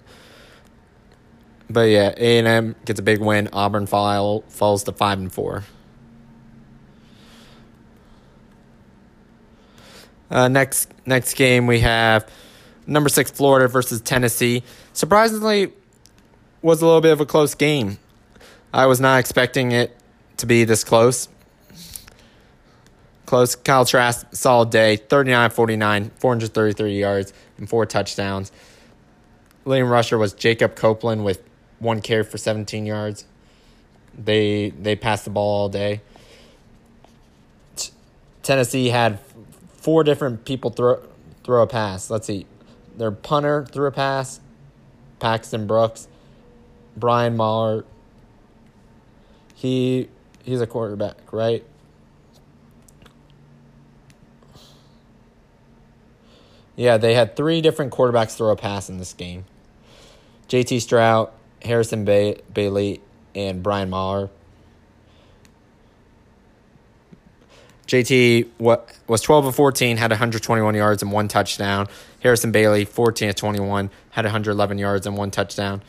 [1.69, 3.49] but yeah, A and M gets a big win.
[3.53, 5.65] Auburn fall, falls to five and four.
[10.31, 12.29] Uh, next next game we have
[12.87, 14.63] number six Florida versus Tennessee.
[14.93, 15.73] Surprisingly,
[16.63, 17.99] was a little bit of a close game.
[18.73, 19.97] I was not expecting it
[20.39, 21.29] to be this close.
[23.25, 23.57] Close.
[23.57, 24.97] Kyle Trask, solid day.
[24.97, 28.53] 39 49, 433 yards, and four touchdowns.
[29.65, 31.43] Leading rusher was Jacob Copeland with
[31.79, 33.27] one carry for 17 yards.
[34.17, 36.01] They they passed the ball all day.
[37.77, 37.91] T-
[38.43, 39.19] Tennessee had
[39.69, 41.03] four different people throw
[41.45, 42.11] throw a pass.
[42.11, 42.47] Let's see.
[42.97, 44.41] Their punter threw a pass,
[45.21, 46.09] Paxton Brooks,
[46.97, 47.85] Brian Maurer.
[49.55, 50.09] He
[50.45, 51.65] he's a quarterback, right?
[56.75, 59.47] Yeah, they had three different quarterbacks throw a pass in this game.
[60.49, 61.31] JT Shrout,
[61.63, 63.01] Harrison Bay- Bailey,
[63.35, 64.31] and Brian Maurer.
[67.87, 71.87] JT was 12 of 14, had 121 yards and one touchdown.
[72.21, 75.83] Harrison Bailey, 14 of 21, had 111 yards and one touchdown.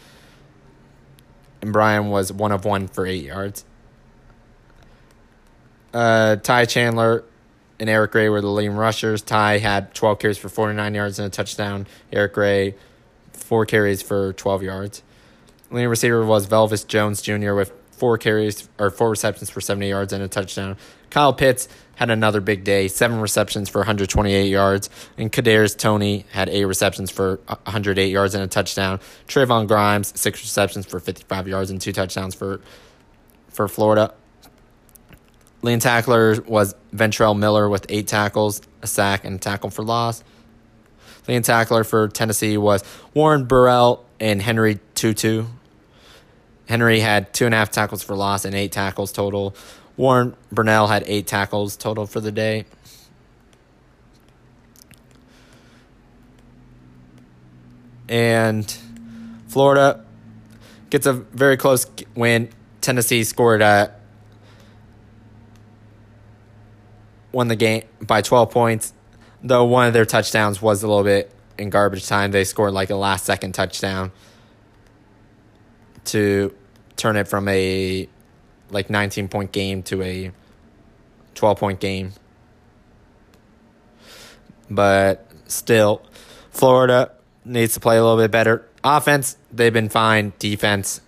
[1.61, 3.65] And Brian was one of one for eight yards.
[5.91, 7.23] Uh, Ty Chandler
[7.79, 9.23] and Eric Gray were the leading rushers.
[9.23, 11.87] Ty had 12 carries for 49 yards and a touchdown.
[12.11, 12.75] Eric Gray,
[13.33, 15.01] four carries for 12 yards.
[15.69, 17.53] Leading receiver was Velus Jones Jr.
[17.53, 20.77] with four carries or four receptions for 70 yards and a touchdown.
[21.09, 26.47] Kyle Pitts had another big day, seven receptions for 128 yards, and Kadarius Toney had
[26.47, 28.99] eight receptions for 108 yards and a touchdown.
[29.27, 32.61] Trevon Grimes six receptions for 55 yards and two touchdowns for
[33.49, 34.13] for Florida.
[35.63, 40.23] Lean tackler was Ventrell Miller with eight tackles, a sack, and a tackle for loss.
[41.27, 42.83] Lean tackler for Tennessee was
[43.15, 45.47] Warren Burrell and Henry To'oTo'o.
[46.67, 49.55] Henry had two and a half tackles for loss and eight tackles total.
[49.95, 52.65] Warren Burnell had eight tackles total for the day.
[58.09, 58.77] And
[59.47, 60.05] Florida
[60.89, 62.49] gets a very close win.
[62.81, 63.93] Tennessee scored a
[67.31, 68.93] won the game by 12 points,
[69.43, 72.31] though one of their touchdowns was a little bit in garbage time.
[72.31, 74.11] They scored like a last second touchdown
[76.07, 76.53] to
[76.95, 78.07] turn it from a
[78.69, 80.31] like 19 point game to a
[81.35, 82.13] 12 point game.
[84.69, 86.01] But still,
[86.51, 87.11] Florida
[87.45, 88.67] needs to play a little bit better.
[88.83, 90.33] Offense, they've been fine.
[90.39, 91.01] Defense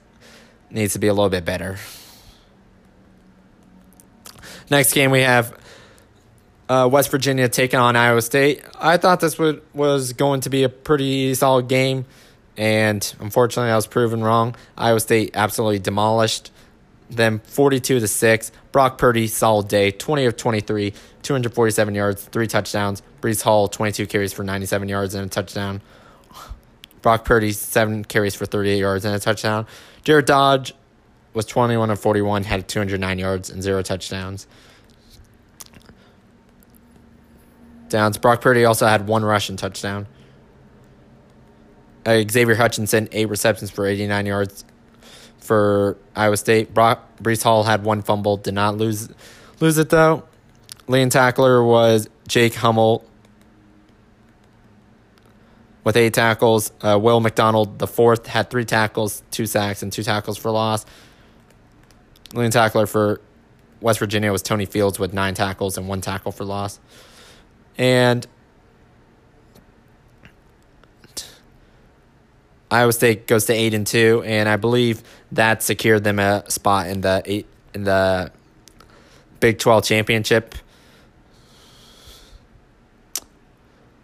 [0.69, 1.77] needs to be a little bit better.
[4.69, 5.57] Next game we have
[6.69, 8.63] uh, West Virginia taking on Iowa State.
[8.79, 12.05] I thought this would, was going to be a pretty solid game,
[12.59, 14.53] and unfortunately, I was proven wrong.
[14.77, 16.51] Iowa State absolutely demolished
[17.09, 18.51] them 42 to 6.
[18.73, 23.01] Brock Purdy, solid day, 20 of 23, 247 yards, three touchdowns.
[23.21, 25.81] Breece Hall, 22 carries for 97 yards and a touchdown.
[27.01, 29.65] Brock Purdy, seven carries for 38 yards and a touchdown.
[30.03, 30.73] Jared Dodge
[31.33, 34.47] was 21 of 41, had 209 yards and zero touchdowns.
[37.87, 38.17] Downs.
[38.17, 40.07] Brock Purdy also had one rushing touchdown.
[42.09, 44.65] Uh, Xavier Hutchinson, eight receptions for 89 yards
[45.37, 46.73] for Iowa State.
[46.73, 49.09] Brock, Breece Hall had one fumble, did not lose
[49.59, 50.23] lose it though.
[50.87, 53.05] Lean tackler was Jake Hummel
[55.83, 56.71] with eight tackles.
[56.81, 60.87] Uh, Will McDonald, the fourth, had three tackles, two sacks, and two tackles for loss.
[62.33, 63.21] Lean tackler for
[63.81, 66.79] West Virginia was Tony Fields with nine tackles and one tackle for loss.
[67.77, 68.25] And
[72.71, 75.01] Iowa State goes to eight and two, and I believe
[75.31, 78.31] that secured them a spot in the eight in the
[79.39, 80.55] Big Twelve championship.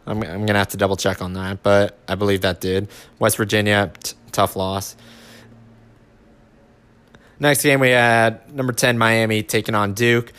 [0.08, 2.90] I'm I'm gonna have to double check on that, but I believe that did.
[3.20, 4.96] West Virginia, t- tough loss.
[7.40, 10.32] Next game we had number ten Miami taking on Duke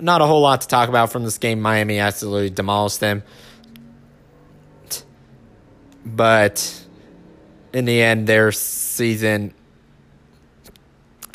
[0.00, 1.60] not a whole lot to talk about from this game.
[1.60, 3.22] Miami absolutely demolished them.
[6.04, 6.81] But
[7.72, 9.54] in the end, their season,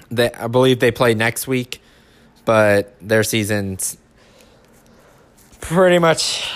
[0.10, 1.82] they, I believe they play next week,
[2.46, 3.98] but their season's
[5.60, 6.52] pretty much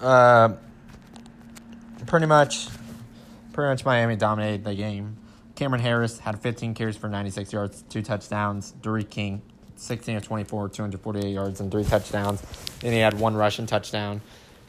[0.00, 0.52] Uh,
[2.08, 2.68] pretty much,
[3.52, 5.16] pretty much Miami dominated the game.
[5.54, 8.72] Cam'Ron Harris had 15 carries for 96 yards, two touchdowns.
[8.82, 9.42] D'Eriq King,
[9.76, 12.40] 16 of 24, 248 yards, and three touchdowns.
[12.80, 14.20] Then he had one rushing touchdown.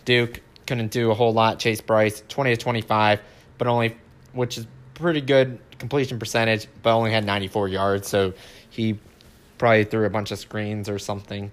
[0.06, 1.60] Duke couldn't do a whole lot.
[1.60, 3.22] Chase Brice, 20 of 25,
[3.58, 3.96] but only,
[4.34, 8.08] which is pretty good completion percentage, but only had 94 yards.
[8.08, 8.34] So
[8.70, 9.00] he
[9.58, 11.52] probably threw a bunch of screens or something.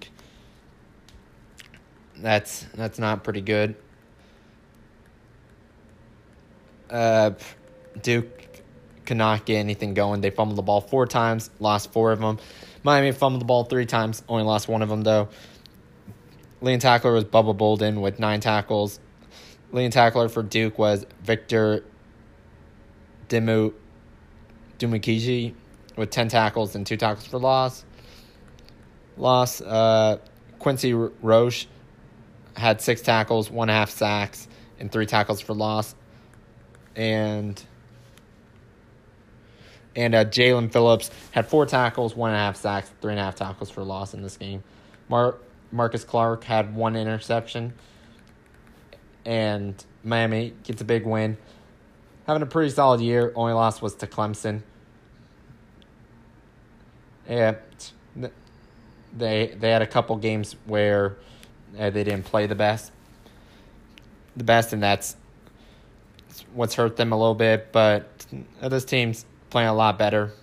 [2.17, 3.75] That's that's not pretty good.
[6.89, 7.31] Uh,
[8.01, 8.37] Duke
[9.05, 10.21] cannot get anything going.
[10.21, 12.37] They fumbled the ball four times, lost four of them.
[12.83, 15.29] Miami fumbled the ball three times, only lost one of them though.
[16.61, 18.99] Lean tackler was Bubba Bolden with nine tackles.
[19.71, 21.83] Lean tackler for Duke was Victor
[23.29, 23.73] Dimu
[24.79, 25.53] Dimukeje
[25.95, 27.85] with ten tackles and two tackles for loss.
[29.17, 29.61] Loss.
[29.61, 30.17] Uh,
[30.59, 31.67] Quincy Roche
[32.55, 34.47] had six tackles, one half sacks,
[34.79, 35.95] and three tackles for loss.
[36.97, 37.63] And
[39.95, 43.23] and uh, Jaelan Phillips had four tackles, one and a half sacks, three and a
[43.23, 44.63] half tackles for loss in this game.
[45.07, 45.35] Mar-
[45.71, 47.73] Marcus Clarke had one interception.
[49.25, 51.37] And Miami gets a big win.
[52.27, 53.31] Having a pretty solid year.
[53.35, 54.61] Only loss was to Clemson.
[57.27, 57.55] Yeah,
[59.17, 61.17] they they had a couple games where
[61.77, 62.91] uh, they didn't play the best,
[64.35, 65.17] the best, and that's
[66.53, 67.71] what's hurt them a little bit.
[67.71, 68.25] But
[68.61, 70.33] this team's playing a lot better,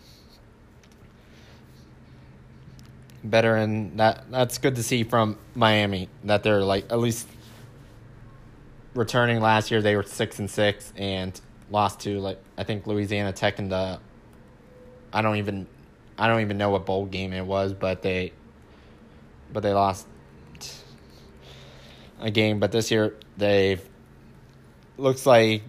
[3.22, 7.28] better, and that that's good to see from Miami that they're like at least
[8.94, 9.40] returning.
[9.40, 11.38] Last year they were six and six and
[11.70, 13.98] lost to like I think Louisiana Tech in the
[15.12, 15.66] I don't even
[16.18, 18.32] I don't even know what bowl game it was, but they
[19.52, 20.06] but they lost
[22.20, 22.60] a game.
[22.60, 23.82] But this year they've
[24.96, 25.62] looks like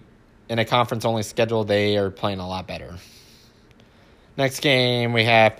[0.48, 2.94] in a conference only schedule they are playing a lot better.
[4.36, 5.58] Next game we have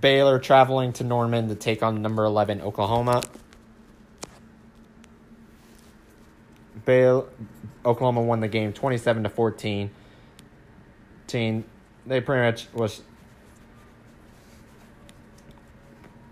[0.00, 3.22] Baylor traveling to Norman to take on number 11 Oklahoma.
[6.84, 7.26] Baylor,
[7.84, 9.90] Oklahoma won the game 27 to 14.
[11.26, 11.64] Team,
[12.06, 13.02] they pretty much was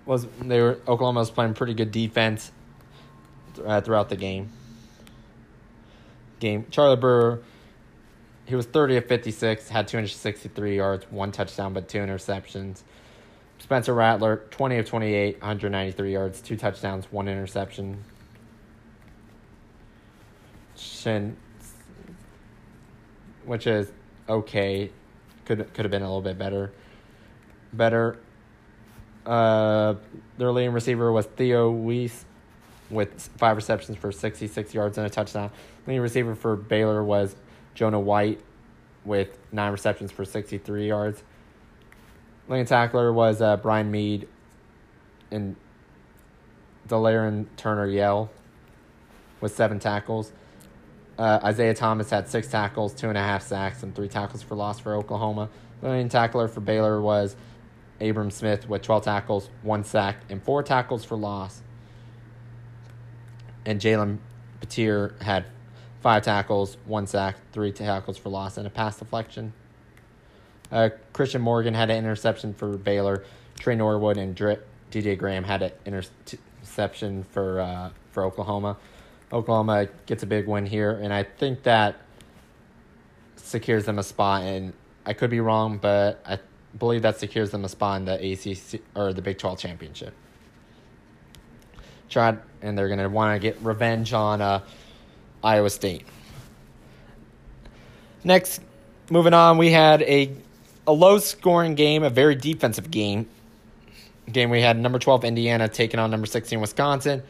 [0.06, 2.50] was they were Oklahoma was playing pretty good defense
[3.64, 4.50] uh, throughout the game.
[6.38, 7.42] Game Charlie Brewer,
[8.44, 12.82] he was 30 of 56, had 263 yards, one touchdown, but two interceptions.
[13.58, 18.04] Spencer Rattler, 20 of 28, 193 yards, two touchdowns, one interception.
[20.76, 21.36] Shin,
[23.46, 23.90] which is
[24.28, 24.90] okay,
[25.46, 26.72] could could have been a little bit better.
[27.72, 28.18] Better.
[29.24, 29.94] Uh,
[30.36, 32.25] their leading receiver was Theo Wease
[32.90, 35.50] with five receptions for 66 yards and a touchdown.
[35.86, 37.36] Leading receiver for Baylor was
[37.74, 38.40] Jonah White
[39.04, 41.22] with nine receptions for 63 yards.
[42.48, 44.28] Leading tackler was uh, Brian Mead
[45.30, 45.56] and
[46.88, 48.30] Delarrin Turner Yell
[49.40, 50.32] with seven tackles.
[51.18, 54.54] Uh, Isaiah Thomas had six tackles, two and a half sacks, and three tackles for
[54.54, 55.48] loss for Oklahoma.
[55.82, 57.36] Leading tackler for Baylor was
[58.00, 61.62] Abram Smith with 12 tackles, one sack, and four tackles for loss.
[63.66, 64.18] And Jalen
[64.60, 65.44] Pitre had
[66.00, 69.52] five tackles, one sack, three tackles for loss, and a pass deflection.
[70.70, 73.24] Uh, Christian Morgan had an interception for Baylor.
[73.58, 78.76] Tre Norwood and DJ Graham had an interception for uh, for Oklahoma.
[79.32, 81.96] Oklahoma gets a big win here, and I think that
[83.36, 84.42] secures them a spot.
[84.42, 84.72] And
[85.04, 86.38] I could be wrong, but I
[86.78, 90.14] believe that secures them a spot in the ACC or the Big Twelve championship.
[92.08, 94.60] Try and they're gonna want to get revenge on uh,
[95.42, 96.04] Iowa State.
[98.24, 98.60] Next,
[99.10, 100.32] moving on, we had a
[100.86, 103.28] a low scoring game, a very defensive game.
[104.30, 107.22] Game we had number 12 Indiana taking on number 16 Wisconsin.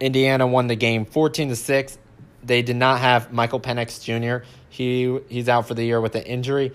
[0.00, 1.98] Indiana won the game 14 to 6.
[2.42, 4.46] They did not have Michael Penix Jr.
[4.70, 6.72] He he's out for the year with an injury.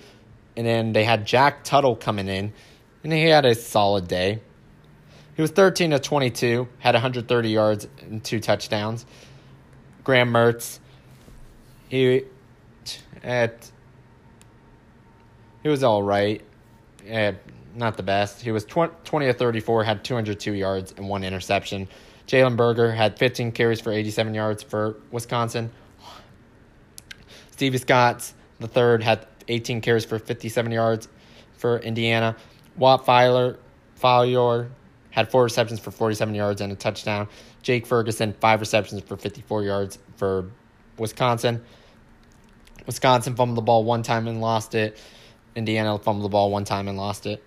[0.56, 2.54] And then they had Jack Tuttle coming in,
[3.04, 4.42] and he had a solid day.
[5.36, 9.06] He was 13 to 22, had 130 yards and two touchdowns.
[10.04, 10.80] Graham Mertz,
[11.90, 12.24] he
[13.24, 13.72] at
[15.64, 16.42] he was all right.
[17.12, 17.32] Uh,
[17.74, 18.42] not the best.
[18.42, 21.88] He was 20, 20 to 34, had 202 yards and one interception.
[22.28, 25.72] Jalen Berger had 15 carries for 87 yards for Wisconsin.
[27.52, 31.08] Stevie Scott, the third, had 18 carries for 57 yards
[31.58, 32.36] for Indiana.
[32.76, 33.58] Whop Philyor,
[34.00, 34.70] Philyor
[35.14, 37.28] had four receptions for 47 yards and a touchdown.
[37.62, 40.50] Jake Ferguson, five receptions for 54 yards for
[40.98, 41.64] Wisconsin.
[42.88, 44.98] Wisconsin fumbled the ball one time and lost it.
[45.56, 47.44] Indiana fumbled the ball one time and lost it.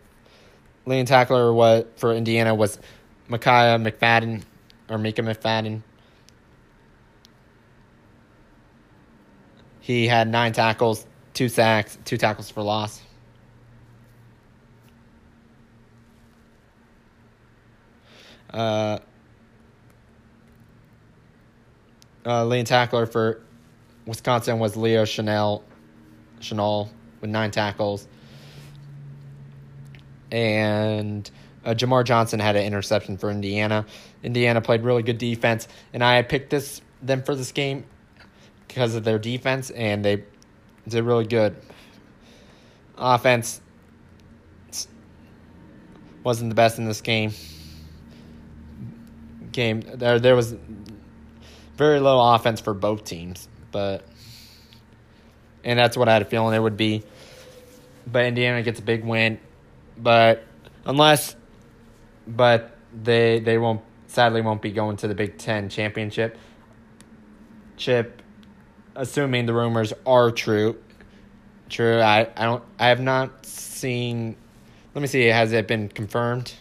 [0.86, 2.78] Leading tackler was, for Indiana was
[3.26, 4.44] Micaiah McFadden
[4.88, 5.82] or Mika McFadden.
[9.80, 11.04] He had nine tackles,
[11.34, 13.02] two sacks, two tackles for loss.
[18.56, 18.98] Uh,
[22.24, 23.42] uh, leading tackler for
[24.06, 25.62] Wisconsin was Leo Chenal,
[26.40, 26.88] Chenal
[27.20, 28.08] with nine tackles.
[30.32, 31.30] And
[31.66, 33.84] uh, Jamar Johnson had an interception for Indiana.
[34.22, 37.84] Indiana played really good defense, and I picked this them for this game
[38.66, 40.24] because of their defense, and they
[40.88, 41.54] did really good.
[42.96, 43.60] Offense
[46.24, 47.32] wasn't the best in this game.
[49.56, 50.54] Game there there was
[51.76, 54.04] very low offense for both teams but
[55.66, 57.02] and that's what I had a feeling it would be.
[58.06, 59.38] But Indiana gets a big win,
[59.98, 60.44] but
[60.86, 61.34] unless,
[62.26, 66.38] but they they won't sadly won't be going to the Big Ten championship.
[67.76, 68.22] Chip,
[68.94, 70.78] assuming the rumors are true,
[71.68, 72.00] true.
[72.00, 74.36] I I don't I have not seen.
[74.94, 75.24] Let me see.
[75.26, 76.54] Has it been confirmed?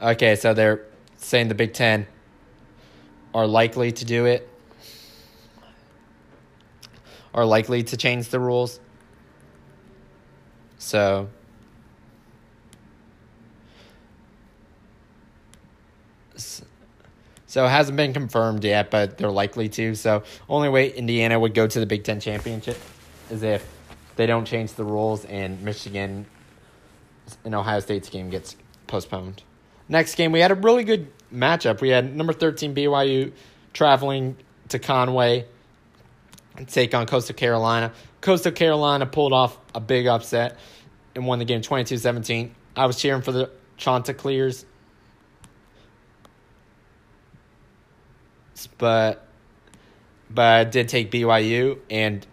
[0.00, 0.84] Okay, so they're
[1.16, 2.06] saying the Big Ten
[3.34, 4.48] are likely to do it,
[7.34, 8.78] are likely to change the rules.
[10.78, 11.28] So.
[17.46, 19.94] So it hasn't been confirmed yet, but they're likely to.
[19.94, 22.78] So only way Indiana would go to the Big Ten championship
[23.30, 23.66] is if
[24.16, 26.26] they don't change the rules and Michigan
[27.44, 28.54] and Ohio State's game gets
[28.86, 29.42] postponed.
[29.88, 31.80] Next game, we had a really good matchup.
[31.80, 33.32] We had number 13 BYU
[33.72, 34.36] traveling
[34.68, 35.46] to Conway
[36.56, 37.92] and take on Coastal Carolina.
[38.20, 40.58] Coastal Carolina pulled off a big upset
[41.14, 42.54] and won the game 22 17.
[42.76, 44.64] I was cheering for the Chanticleers
[48.76, 49.24] but
[50.30, 52.26] but I did take BYU and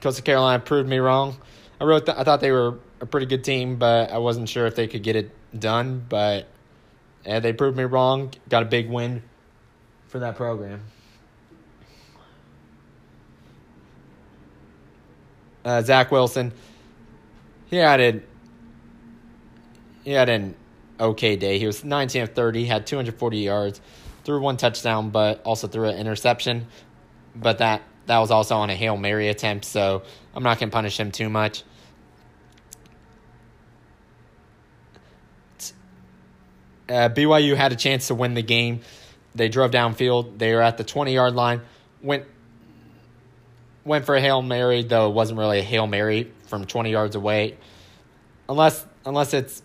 [0.00, 1.36] Coastal Carolina proved me wrong.
[1.80, 4.66] I wrote th- I thought they were a pretty good team, but I wasn't sure
[4.66, 6.04] if they could get it done.
[6.08, 6.48] But
[7.26, 8.32] yeah, they proved me wrong.
[8.48, 9.22] Got a big win
[10.08, 10.82] for that program.
[15.64, 16.52] Uh, Zach Wilson,
[17.66, 18.20] he had a
[20.04, 20.54] he had an
[21.00, 21.58] okay day.
[21.58, 23.80] He was 19 of 30, had 240 yards
[24.26, 26.66] threw one touchdown, but also threw an interception.
[27.34, 30.02] But that that was also on a hail mary attempt, so
[30.34, 31.62] I'm not gonna punish him too much.
[36.88, 38.80] Uh, BYU had a chance to win the game.
[39.34, 40.38] They drove downfield.
[40.38, 41.60] They were at the 20 yard line.
[42.02, 42.24] Went
[43.84, 47.16] went for a hail mary, though it wasn't really a hail mary from 20 yards
[47.16, 47.56] away,
[48.48, 49.62] unless unless it's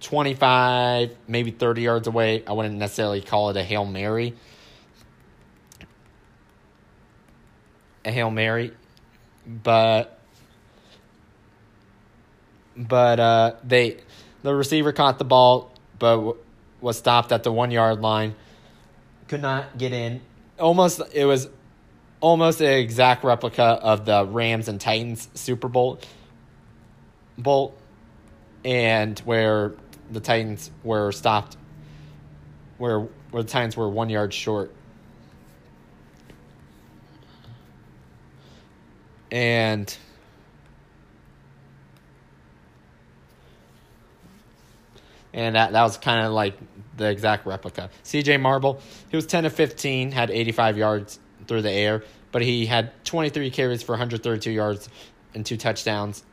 [0.00, 2.42] 25, maybe 30 yards away.
[2.46, 4.34] I wouldn't necessarily call it a Hail Mary.
[8.04, 8.72] A Hail Mary.
[9.46, 10.18] But
[12.76, 13.98] but uh, they
[14.42, 16.36] the receiver caught the ball but w-
[16.80, 18.34] was stopped at the 1 yard line.
[19.28, 20.20] Could not get in.
[20.58, 21.48] Almost it was
[22.20, 26.00] almost an exact replica of the Rams and Titans Super Bowl
[27.38, 27.74] bowl
[28.64, 29.72] and where
[30.10, 31.56] the Titans were stopped
[32.80, 34.72] where where the Titans were one yard short.
[39.30, 39.96] And
[45.32, 46.58] and that, that was kind of like
[46.96, 47.90] the exact replica.
[48.04, 52.66] CJ Marable, he was 10 to 15, had 85 yards through the air, but he
[52.66, 54.88] had 23 carries for 132 yards
[55.34, 56.24] and two touchdowns.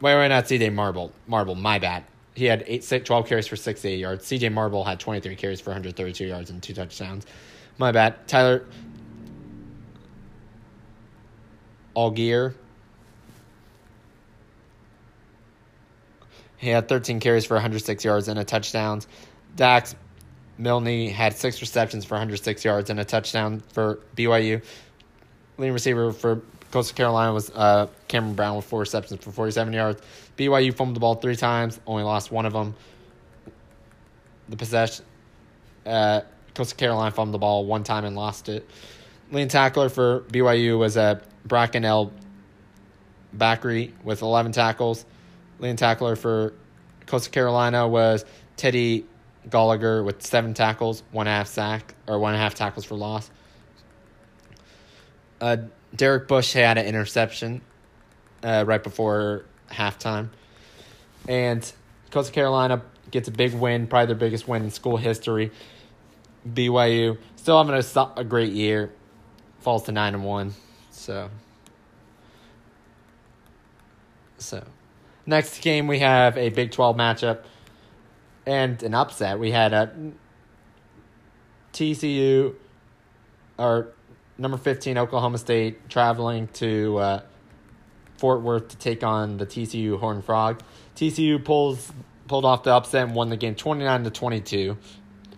[0.00, 1.12] Wait, wait, not CJ Marable.
[1.26, 2.04] Marable, my bad
[2.34, 4.24] he had eight, 12 carries for 68 yards.
[4.26, 7.26] CJ Marable had 23 carries for 132 yards and two touchdowns.
[7.78, 8.26] My bad.
[8.26, 8.64] Tyler
[11.94, 12.54] Allgeier.
[16.62, 19.00] He had 13 carries for 106 yards and a touchdown.
[19.56, 19.96] Dax
[20.58, 24.62] Milne had six receptions for 106 yards and a touchdown for BYU.
[25.58, 26.40] Leading receiver for
[26.70, 30.02] Coastal Carolina was uh, Cameron Brown with four receptions for 47 yards.
[30.36, 32.76] BYU fumbled the ball three times, only lost one of them.
[34.48, 35.04] The possession,
[35.84, 36.20] uh,
[36.54, 38.70] Coastal Carolina fumbled the ball one time and lost it.
[39.32, 42.12] Lead tackler for BYU was uh, Bracken L.
[43.36, 45.04] Bakri with 11 tackles.
[45.62, 46.52] Lead tackler for
[47.06, 48.24] Coastal Carolina was
[48.56, 49.06] Teddy
[49.48, 53.30] Gallagher with seven tackles, one half sack, or one and a half tackles for loss.
[55.40, 55.58] Uh,
[55.94, 57.60] Derek Bush had an interception
[58.42, 60.30] uh, right before halftime.
[61.28, 61.72] And
[62.10, 62.82] Coastal Carolina
[63.12, 65.52] gets a big win, probably their biggest win in school history.
[66.48, 68.92] BYU still having a, a great year,
[69.60, 70.54] falls to 9 and 1.
[70.90, 71.30] So,
[74.38, 74.64] so
[75.26, 77.44] next game we have a Big 12 matchup
[78.46, 79.38] and an upset.
[79.38, 79.92] We had a
[81.72, 82.54] TCU
[83.58, 83.88] or
[84.38, 87.22] number 15 Oklahoma State traveling to uh,
[88.16, 90.60] Fort Worth to take on the TCU Horned Frog.
[90.96, 91.92] TCU pulls
[92.28, 94.76] pulled off the upset and won the game 29 to 22.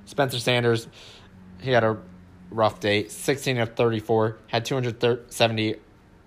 [0.05, 0.87] Spencer Sanders,
[1.61, 1.97] he had a
[2.51, 5.77] rough day, 16 of 34, had 270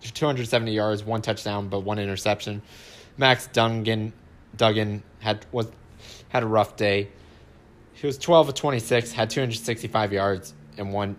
[0.01, 2.61] 270 yards, one touchdown, but one interception.
[3.17, 4.13] Max Duggan
[4.55, 5.69] Duggan had was
[6.29, 7.09] had a rough day.
[7.93, 11.15] He was 12 of 26, had 265 yards and one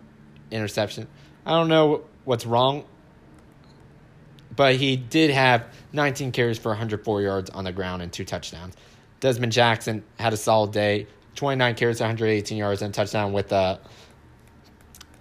[0.50, 1.08] interception.
[1.44, 2.84] I don't know what's wrong,
[4.54, 8.76] but he did have 19 carries for 104 yards on the ground and two touchdowns.
[9.20, 13.78] Dezmon Jackson had a solid day, 29 carries, 118 yards, and touchdown with uh,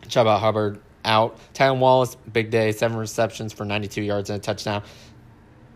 [0.03, 1.39] Chuba Hubbard out.
[1.53, 4.83] Tylan Wallace, big day, seven receptions for 92 yards and a touchdown.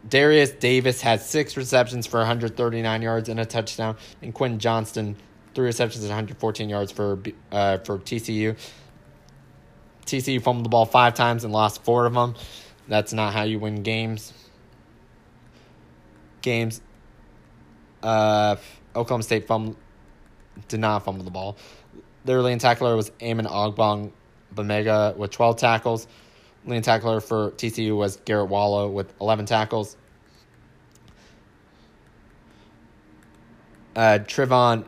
[0.08, 5.16] Darius Davis had six receptions for 139 yards and a touchdown, and Quentin Johnston
[5.54, 7.20] three receptions and 114 yards for
[7.52, 8.58] uh, for TCU.
[10.06, 12.36] TCU fumbled the ball five times and lost four of them.
[12.88, 14.34] That's not how you win games.
[16.42, 16.82] Games.
[18.02, 18.56] Uh,
[18.96, 19.76] Oklahoma State fumbled.
[20.68, 21.58] did not fumble the ball.
[22.26, 24.12] Their leading tackler was Amon Ogbong
[24.54, 26.08] Bamega with 12 tackles.
[26.66, 29.98] Leading tackler for TCU was Garrett Wallow with 11 tackles.
[33.96, 34.86] Uh, Trevon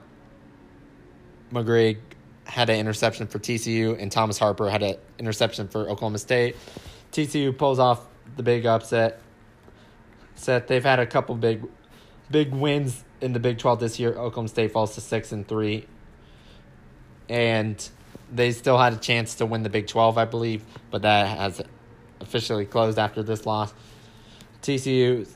[1.51, 1.97] McGree
[2.45, 6.55] had an interception for TCU, and Thomas Harper had an interception for Oklahoma State.
[7.11, 8.05] TCU pulls off
[8.35, 9.19] the big upset.
[10.35, 11.63] Set they've had a couple big,
[12.29, 14.11] big wins in the Big Twelve this year.
[14.11, 15.87] Oklahoma State falls to six and three,
[17.29, 17.89] and
[18.33, 21.61] they still had a chance to win the Big Twelve, I believe, but that has
[22.19, 23.73] officially closed after this loss.
[24.61, 25.27] TCU,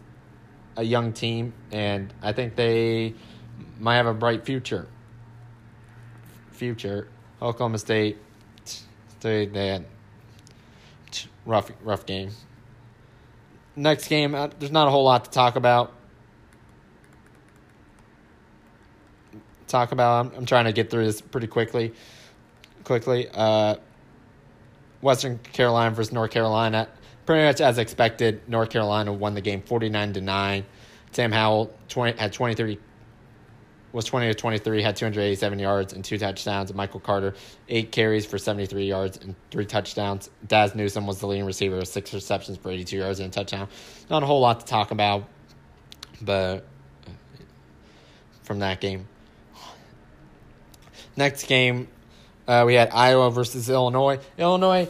[0.76, 3.14] a young team, and I think they
[3.80, 4.88] might have a bright future.
[6.52, 7.08] Future,
[7.42, 8.18] Oklahoma State,
[9.20, 9.86] they they had
[11.46, 12.32] rough rough game.
[13.76, 15.94] Next game, uh, there's not a whole lot to talk about.
[19.68, 20.26] Talk about.
[20.26, 21.94] I'm, I'm trying to get through this pretty quickly.
[22.88, 23.76] Quickly, uh,
[25.02, 26.88] Western Carolina versus North Carolina.
[27.26, 30.66] Pretty much as expected, North Carolina won the game 49 to 9.
[31.12, 32.80] Sam Howell 20, had 23
[33.92, 36.74] was 20 to 23, had 287 yards and two touchdowns.
[36.74, 37.34] Michael Carter,
[37.68, 40.30] eight carries for 73 yards and three touchdowns.
[40.48, 43.68] Dazz Newsome was the leading receiver with six receptions for 82 yards and a touchdown.
[44.10, 45.28] Not a whole lot to talk about,
[46.22, 46.66] but
[48.44, 49.10] from that game.
[51.18, 51.90] Next game,
[52.48, 54.20] uh, we had Iowa versus Illinois.
[54.38, 54.88] Illinois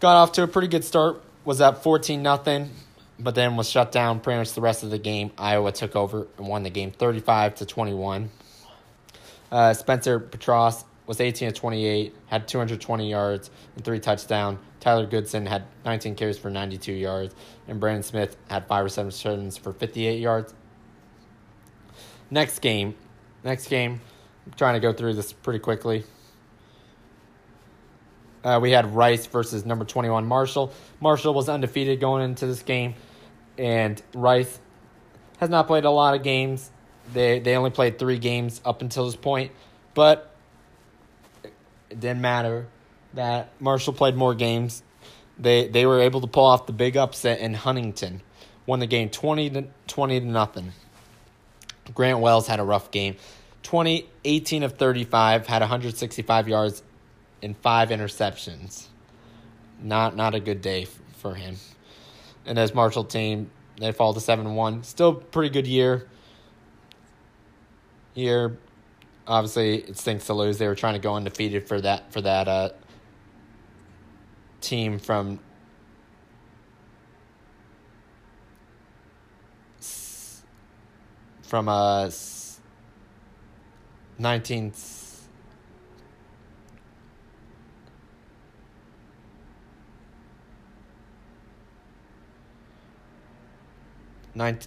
[0.00, 2.70] got off to a pretty good start, was up 14 nothing
[3.18, 5.30] but then was shut down pretty much the rest of the game.
[5.38, 8.30] Iowa took over and won the game 35 to 21.
[9.50, 14.58] Uh, Spencer Petras was 18 to 28, had 220 yards and three touchdowns.
[14.80, 17.34] Tyler Goodson had 19 carries for 92 yards,
[17.66, 20.54] and Brandon Smith had five receptions for 58 yards.
[22.30, 22.94] Next game,
[23.44, 24.00] next game,
[24.46, 26.04] I'm trying to go through this pretty quickly.
[28.46, 30.72] Uh, we had Rice versus number 21 Marshall.
[31.00, 32.94] Marshall was undefeated going into this game
[33.58, 34.60] and Rice
[35.38, 36.70] has not played a lot of games.
[37.12, 39.52] They they only played three games up until this point,
[39.94, 40.32] but
[41.42, 42.68] it didn't matter
[43.14, 44.82] that Marshall played more games.
[45.38, 48.22] They they were able to pull off the big upset in Huntington,
[48.64, 50.72] won the game twenty to twenty to nothing.
[51.94, 53.16] Grant Wells had a rough game.
[53.62, 56.82] 20, 18 of 35, had 165 yards
[57.42, 58.86] and five interceptions.
[59.82, 60.86] Not not a good day
[61.18, 61.56] for him
[62.46, 64.84] and as Marshall team, they fall to seven one.
[64.84, 66.06] Still pretty good year.
[68.14, 68.56] Here,
[69.26, 70.56] obviously, it stinks to lose.
[70.56, 72.70] They were trying to go undefeated for that for that uh,
[74.60, 75.40] team from
[81.42, 82.10] from uh
[84.18, 84.72] 19
[94.36, 94.58] nine,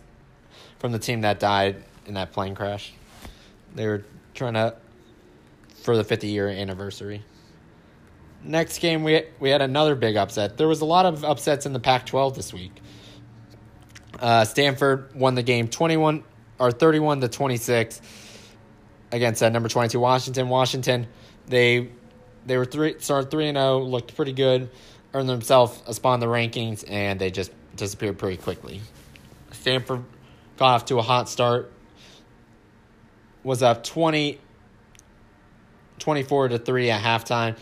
[0.80, 2.92] from the team that died in that plane crash.
[3.76, 4.04] They were
[4.34, 4.76] trying to
[5.76, 7.24] for the 50 year anniversary.
[8.44, 10.58] Next game, we we had another big upset.
[10.58, 12.72] There was a lot of upsets in the Pac-12 this week.
[14.20, 16.24] Uh, Stanford won the game 21
[16.58, 18.02] or 31 to 26
[19.12, 20.50] against uh, number 22 Washington.
[20.50, 21.08] Washington,
[21.48, 21.90] they
[22.46, 24.70] they were three started three and zero, oh, looked pretty good,
[25.14, 28.82] earned themselves a spot in the rankings, and they just disappeared pretty quickly.
[29.62, 30.04] Stanford
[30.58, 31.72] got off to a hot start.
[33.44, 34.40] Was up 20,
[36.00, 37.58] 24 to 3 at halftime.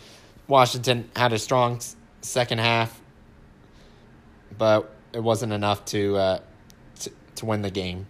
[0.47, 1.79] Washington had a strong
[2.21, 2.99] second half,
[4.57, 6.39] but it wasn't enough to, uh,
[6.99, 8.07] to, to win the game.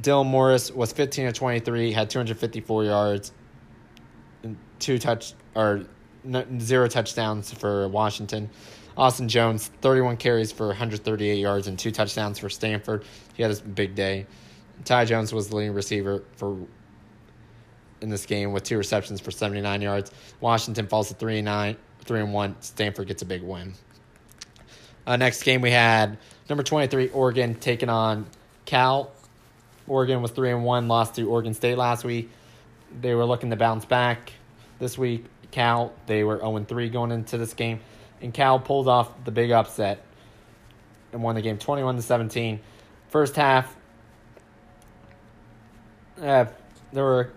[0.00, 3.32] Dylan Morris was 15 to 23, had 254 yards,
[4.78, 5.84] two touch or
[6.58, 8.50] zero touchdowns for Washington.
[8.96, 13.04] Austin Jones, 31 carries for 138 yards and two touchdowns for Stanford.
[13.34, 14.26] He had a big day.
[14.84, 16.56] Ty Jones was the leading receiver for
[18.00, 20.10] in this game with two receptions for 79 yards.
[20.40, 22.56] Washington falls to 3 and 9, 3 and 1.
[22.60, 23.74] Stanford gets a big win.
[25.06, 26.18] Uh, next game we had
[26.48, 28.26] number 23 Oregon taking on
[28.64, 29.12] Cal.
[29.86, 32.30] Oregon was 3 and 1, lost to Oregon State last week.
[33.00, 34.32] They were looking to bounce back
[34.78, 35.24] this week.
[35.50, 37.80] Cal, they were 0 3 going into this game
[38.20, 40.04] and Cal pulled off the big upset
[41.12, 42.60] and won the game 21 to 17.
[43.08, 43.74] First half,
[46.20, 46.46] uh,
[46.92, 47.32] there were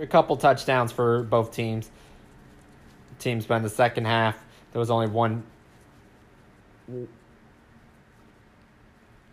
[0.00, 1.90] a couple touchdowns for both teams.
[3.18, 4.36] Teams, but in the second half,
[4.72, 5.44] there was only one.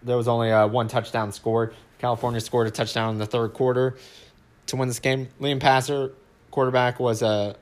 [0.03, 1.73] There was only uh, one touchdown scored.
[1.97, 3.97] California scored a touchdown in the third quarter
[4.67, 5.27] to win this game.
[5.39, 6.13] Liam Passer,
[6.51, 7.53] quarterback, was a uh,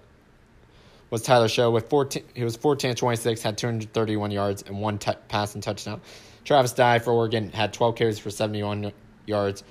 [1.09, 2.23] was Tyler Show with 14.
[2.33, 6.01] He was 14 26, had 231 yards and one t- pass and touchdown.
[6.45, 8.91] Travis Dye for Oregon had 12 carries for 71
[9.25, 9.63] yards,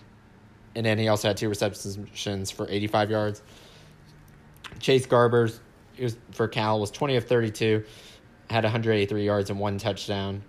[0.75, 3.43] and then he also had two receptions for 85 yards.
[4.81, 5.59] Chase Garbers,
[5.99, 7.85] was for Cal, was 20 of 32,
[8.51, 10.43] had 183 yards and one touchdown.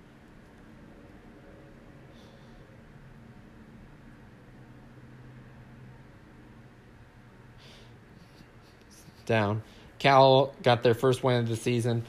[9.26, 9.62] Down.
[10.00, 12.04] Cal got their first win of the season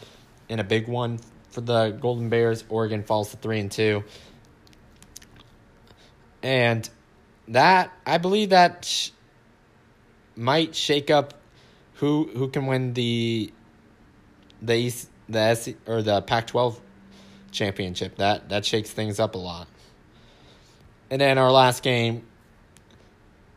[0.49, 1.19] in a big one
[1.51, 2.65] for the Golden Bears.
[2.69, 4.05] Oregon falls to three and two,
[6.43, 6.89] and
[7.49, 9.11] that I believe that sh-
[10.37, 11.35] might shake up
[11.95, 13.53] who who can win the
[14.63, 16.79] the East, the SC, or the Pac-12
[17.51, 18.17] championship.
[18.17, 19.69] That that shakes things up a lot.
[21.11, 22.25] And then our last game,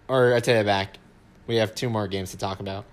[0.07, 0.97] or I take it back,
[1.45, 2.85] we have two more games to talk about.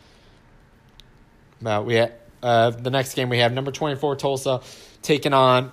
[1.63, 4.61] But we have, uh, the next game we have number twenty four Tulsa
[5.03, 5.73] taking on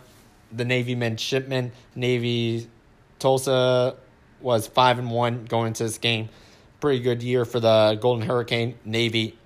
[0.51, 1.71] the Navy midshipmen.
[1.95, 2.67] Navy
[3.19, 3.95] Tulsa
[4.41, 6.29] was five and one going into this game.
[6.79, 8.75] Pretty good year for the Golden Hurricane.
[8.85, 9.37] Navy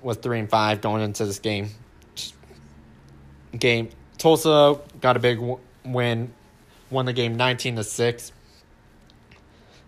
[0.00, 1.70] was three and five going into this game.
[3.58, 5.40] Game Tulsa got a big
[5.84, 6.32] win,
[6.90, 8.32] won the game nineteen to six.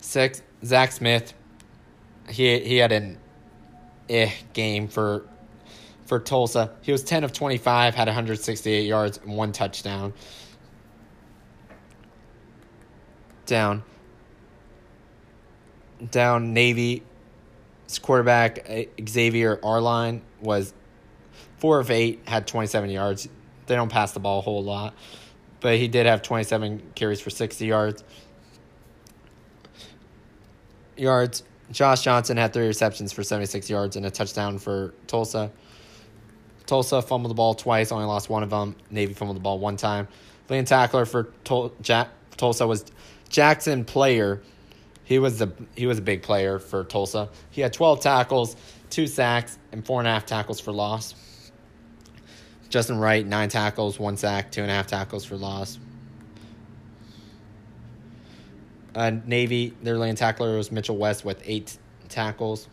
[0.00, 1.34] Six Zach Smith,
[2.28, 3.18] he he had an
[4.08, 5.26] eh game for
[6.06, 6.70] for Tulsa.
[6.80, 10.14] He was 10 of 25, had 168 yards and one touchdown.
[13.44, 13.82] Down.
[16.10, 17.02] Down Navy
[17.98, 20.74] quarterback eh, Xavier Arline was
[21.58, 23.28] 4 of 8, had 27 yards.
[23.66, 24.94] They don't pass the ball a whole lot,
[25.60, 28.04] but he did have 27 carries for 60 yards.
[30.96, 31.42] Yards.
[31.70, 35.50] Josh Johnson had three receptions for 76 yards and a touchdown for Tulsa.
[36.66, 38.76] Tulsa fumbled the ball twice, only lost one of them.
[38.90, 40.08] Navy fumbled the ball one time.
[40.48, 41.30] Leading tackler for
[41.82, 42.84] Jack- Tulsa was
[43.28, 44.40] Jackson Player.
[45.04, 47.30] He was the he was a big player for Tulsa.
[47.50, 48.56] He had 12 tackles,
[48.90, 51.14] two sacks, and four and a half tackles for loss.
[52.68, 55.78] Justin Wright, nine tackles, one sack, two and a half tackles for loss.
[58.94, 61.76] Uh, Navy, their lane tackler was Mitchell West with eight
[62.08, 62.68] tackles.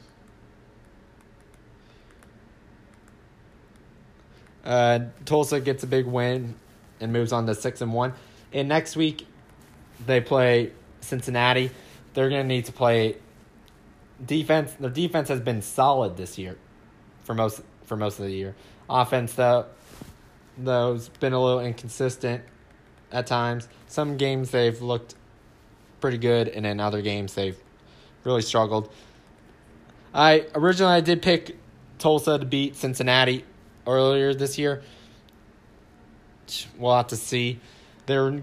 [4.64, 6.56] Uh, Tulsa gets a big win
[7.00, 8.14] and moves on to six and one.
[8.52, 9.28] And next week,
[10.06, 11.70] they play Cincinnati.
[12.14, 13.18] They're going to need to play
[14.24, 14.74] defense.
[14.80, 16.58] Their defense has been solid this year,
[17.24, 18.56] for most for most of the year.
[18.90, 19.66] Offense though,
[20.58, 22.44] though, has been a little inconsistent
[23.12, 23.68] at times.
[23.88, 25.16] Some games they've looked
[26.00, 27.58] pretty good, and in other games they've
[28.24, 28.92] really struggled.
[30.14, 31.58] I originally I did pick
[32.00, 33.46] Tulsa to beat Cincinnati
[33.86, 34.82] earlier this year.
[36.78, 37.60] We'll have to see.
[38.06, 38.40] They're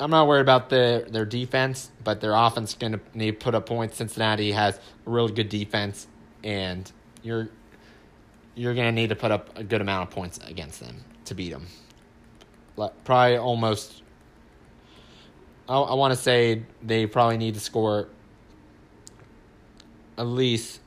[0.00, 3.44] I'm not worried about the their defense, but their offense is going to need to
[3.44, 3.96] put up points.
[3.96, 6.06] Cincinnati has a really good defense,
[6.42, 6.90] and
[7.22, 7.48] you're
[8.56, 11.34] you're going to need to put up a good amount of points against them to
[11.34, 11.66] beat them.
[13.04, 14.02] Probably almost
[15.68, 18.08] I, I want to say they probably need to score
[20.16, 20.80] at least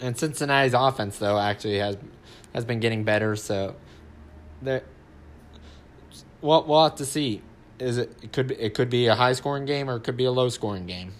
[0.00, 1.96] and Cincinnati's offense though actually has
[2.54, 3.74] has been getting better so
[4.62, 4.82] they
[6.40, 7.42] well we'll have to see.
[7.78, 10.16] Is it, it could be it could be a high scoring game or it could
[10.16, 11.12] be a low scoring game.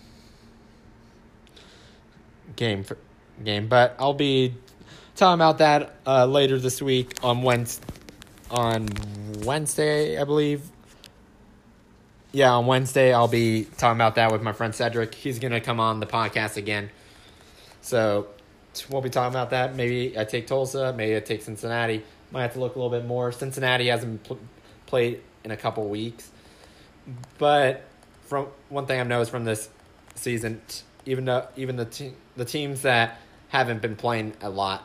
[2.56, 2.98] Game for
[3.44, 4.54] game but I'll be
[5.18, 7.84] talking about that uh, later this week on Wednesday.
[8.50, 8.88] On
[9.44, 10.62] Wednesday, I believe.
[12.30, 15.14] Yeah, on Wednesday I'll be talking about that with my friend Cedric.
[15.14, 16.90] He's gonna come on the podcast again,
[17.82, 18.28] so
[18.88, 19.74] we'll be talking about that.
[19.74, 22.04] Maybe I take Tulsa, maybe I take Cincinnati.
[22.30, 23.32] Might have to look a little bit more.
[23.32, 24.38] Cincinnati hasn't pl-
[24.86, 26.30] played in a couple weeks,
[27.38, 27.84] but
[28.26, 29.68] from one thing I've noticed from this
[30.14, 30.60] season,
[31.06, 34.84] even though even the te- the teams that haven't been playing a lot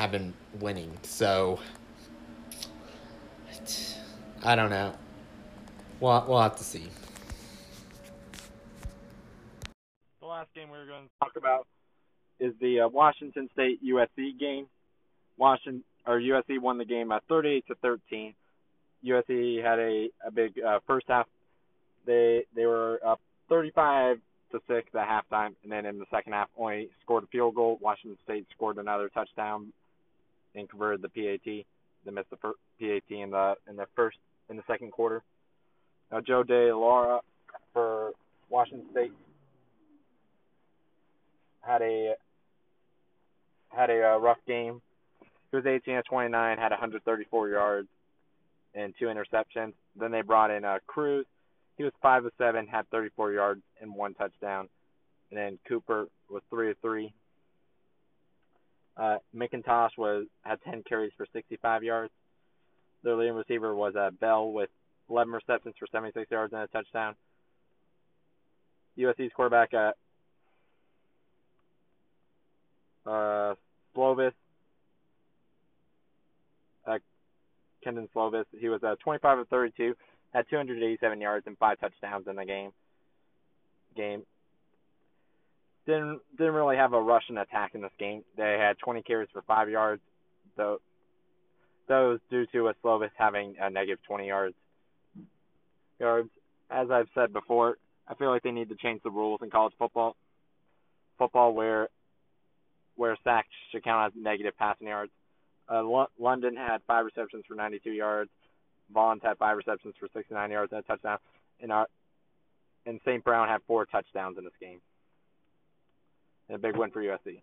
[0.00, 0.96] have been winning.
[1.02, 1.60] So
[4.42, 4.94] I don't know.
[6.00, 6.88] We'll we'll have to see.
[10.20, 11.66] The last game we are going to talk about
[12.38, 14.66] is the uh, Washington State USC game.
[15.36, 18.34] Washington or USC won the game at 38 to 13.
[19.04, 21.26] USC had a a big uh, first half.
[22.06, 23.20] They they were up
[23.50, 24.16] 35
[24.52, 27.78] to six at halftime, and then in the second half only scored a field goal.
[27.82, 29.74] Washington State scored another touchdown
[30.54, 31.44] and converted the PAT.
[31.44, 35.22] They missed the first PAT in the in the first in the second quarter.
[36.10, 37.20] Now Joe De Laura
[37.72, 38.12] for
[38.48, 39.12] Washington State
[41.60, 42.14] had a
[43.68, 44.80] had a uh, rough game.
[45.50, 47.88] He was 18 of 29, had 134 yards
[48.74, 49.72] and two interceptions.
[49.98, 51.26] Then they brought in uh, Cruz.
[51.76, 54.68] He was five of seven, had 34 yards and one touchdown.
[55.30, 57.12] And then Cooper was three of three.
[59.00, 62.12] Uh, McIntosh was had 10 carries for 65 yards.
[63.02, 64.68] Their leading receiver was uh, Bell with
[65.08, 67.14] 11 receptions for 76 yards and a touchdown.
[68.98, 69.92] USC's quarterback uh,
[73.08, 73.54] uh,
[73.96, 74.32] Slovis,
[76.86, 76.98] uh,
[77.82, 78.44] Kedon Slovis.
[78.58, 79.94] He was uh, 25 of 32,
[80.34, 82.70] had 287 yards and five touchdowns in the game.
[83.96, 84.24] Game
[85.86, 88.22] didn't didn't really have a Russian attack in this game.
[88.36, 90.02] They had 20 carries for five yards,
[90.56, 90.80] though
[91.88, 94.54] those due to a Slovis having a negative 20 yards.
[95.98, 96.30] Yards,
[96.70, 97.76] as I've said before,
[98.08, 100.16] I feel like they need to change the rules in college football.
[101.18, 101.88] Football where
[102.96, 105.12] where sacks should count as negative passing yards.
[105.68, 105.82] Uh,
[106.18, 108.30] London had five receptions for 92 yards.
[108.94, 111.18] Vaughns had five receptions for 69 yards and a touchdown.
[111.60, 111.86] And our
[112.86, 113.22] and St.
[113.22, 114.80] Brown had four touchdowns in this game.
[116.52, 117.40] A big win for USC.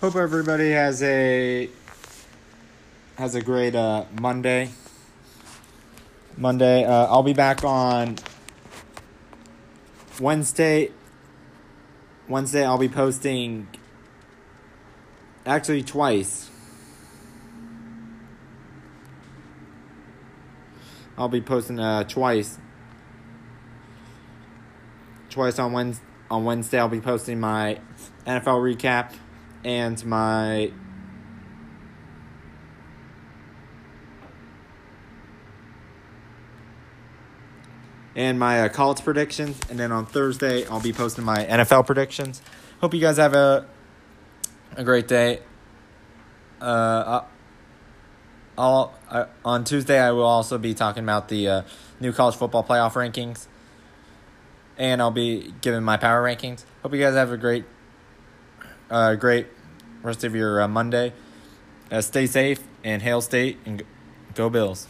[0.00, 1.68] Hope everybody has a
[3.18, 4.70] has a great uh, Monday.
[6.36, 8.16] Monday, uh, I'll be back on
[10.20, 10.92] Wednesday.
[12.28, 13.66] Wednesday, I'll be posting
[15.44, 16.50] actually twice.
[21.18, 22.58] I'll be posting uh, twice.
[25.30, 26.13] Twice on Wednesday.
[26.34, 27.78] On Wednesday, I'll be posting my
[28.26, 29.14] NFL recap
[29.62, 30.72] and my
[38.16, 39.60] and my uh, college predictions.
[39.70, 42.42] And then on Thursday, I'll be posting my NFL predictions.
[42.80, 43.68] Hope you guys have a
[44.76, 45.38] a great day.
[46.60, 47.22] Uh,
[48.58, 51.62] I'll, uh, on Tuesday, I will also be talking about the uh,
[52.00, 53.46] new college football playoff rankings,
[54.78, 56.64] and I'll be giving my power rankings.
[56.82, 57.64] Hope you guys have a great,
[58.90, 59.46] uh, great
[60.02, 61.12] rest of your uh, Monday.
[61.90, 63.82] Uh, stay safe and hail state and
[64.34, 64.88] go Bills.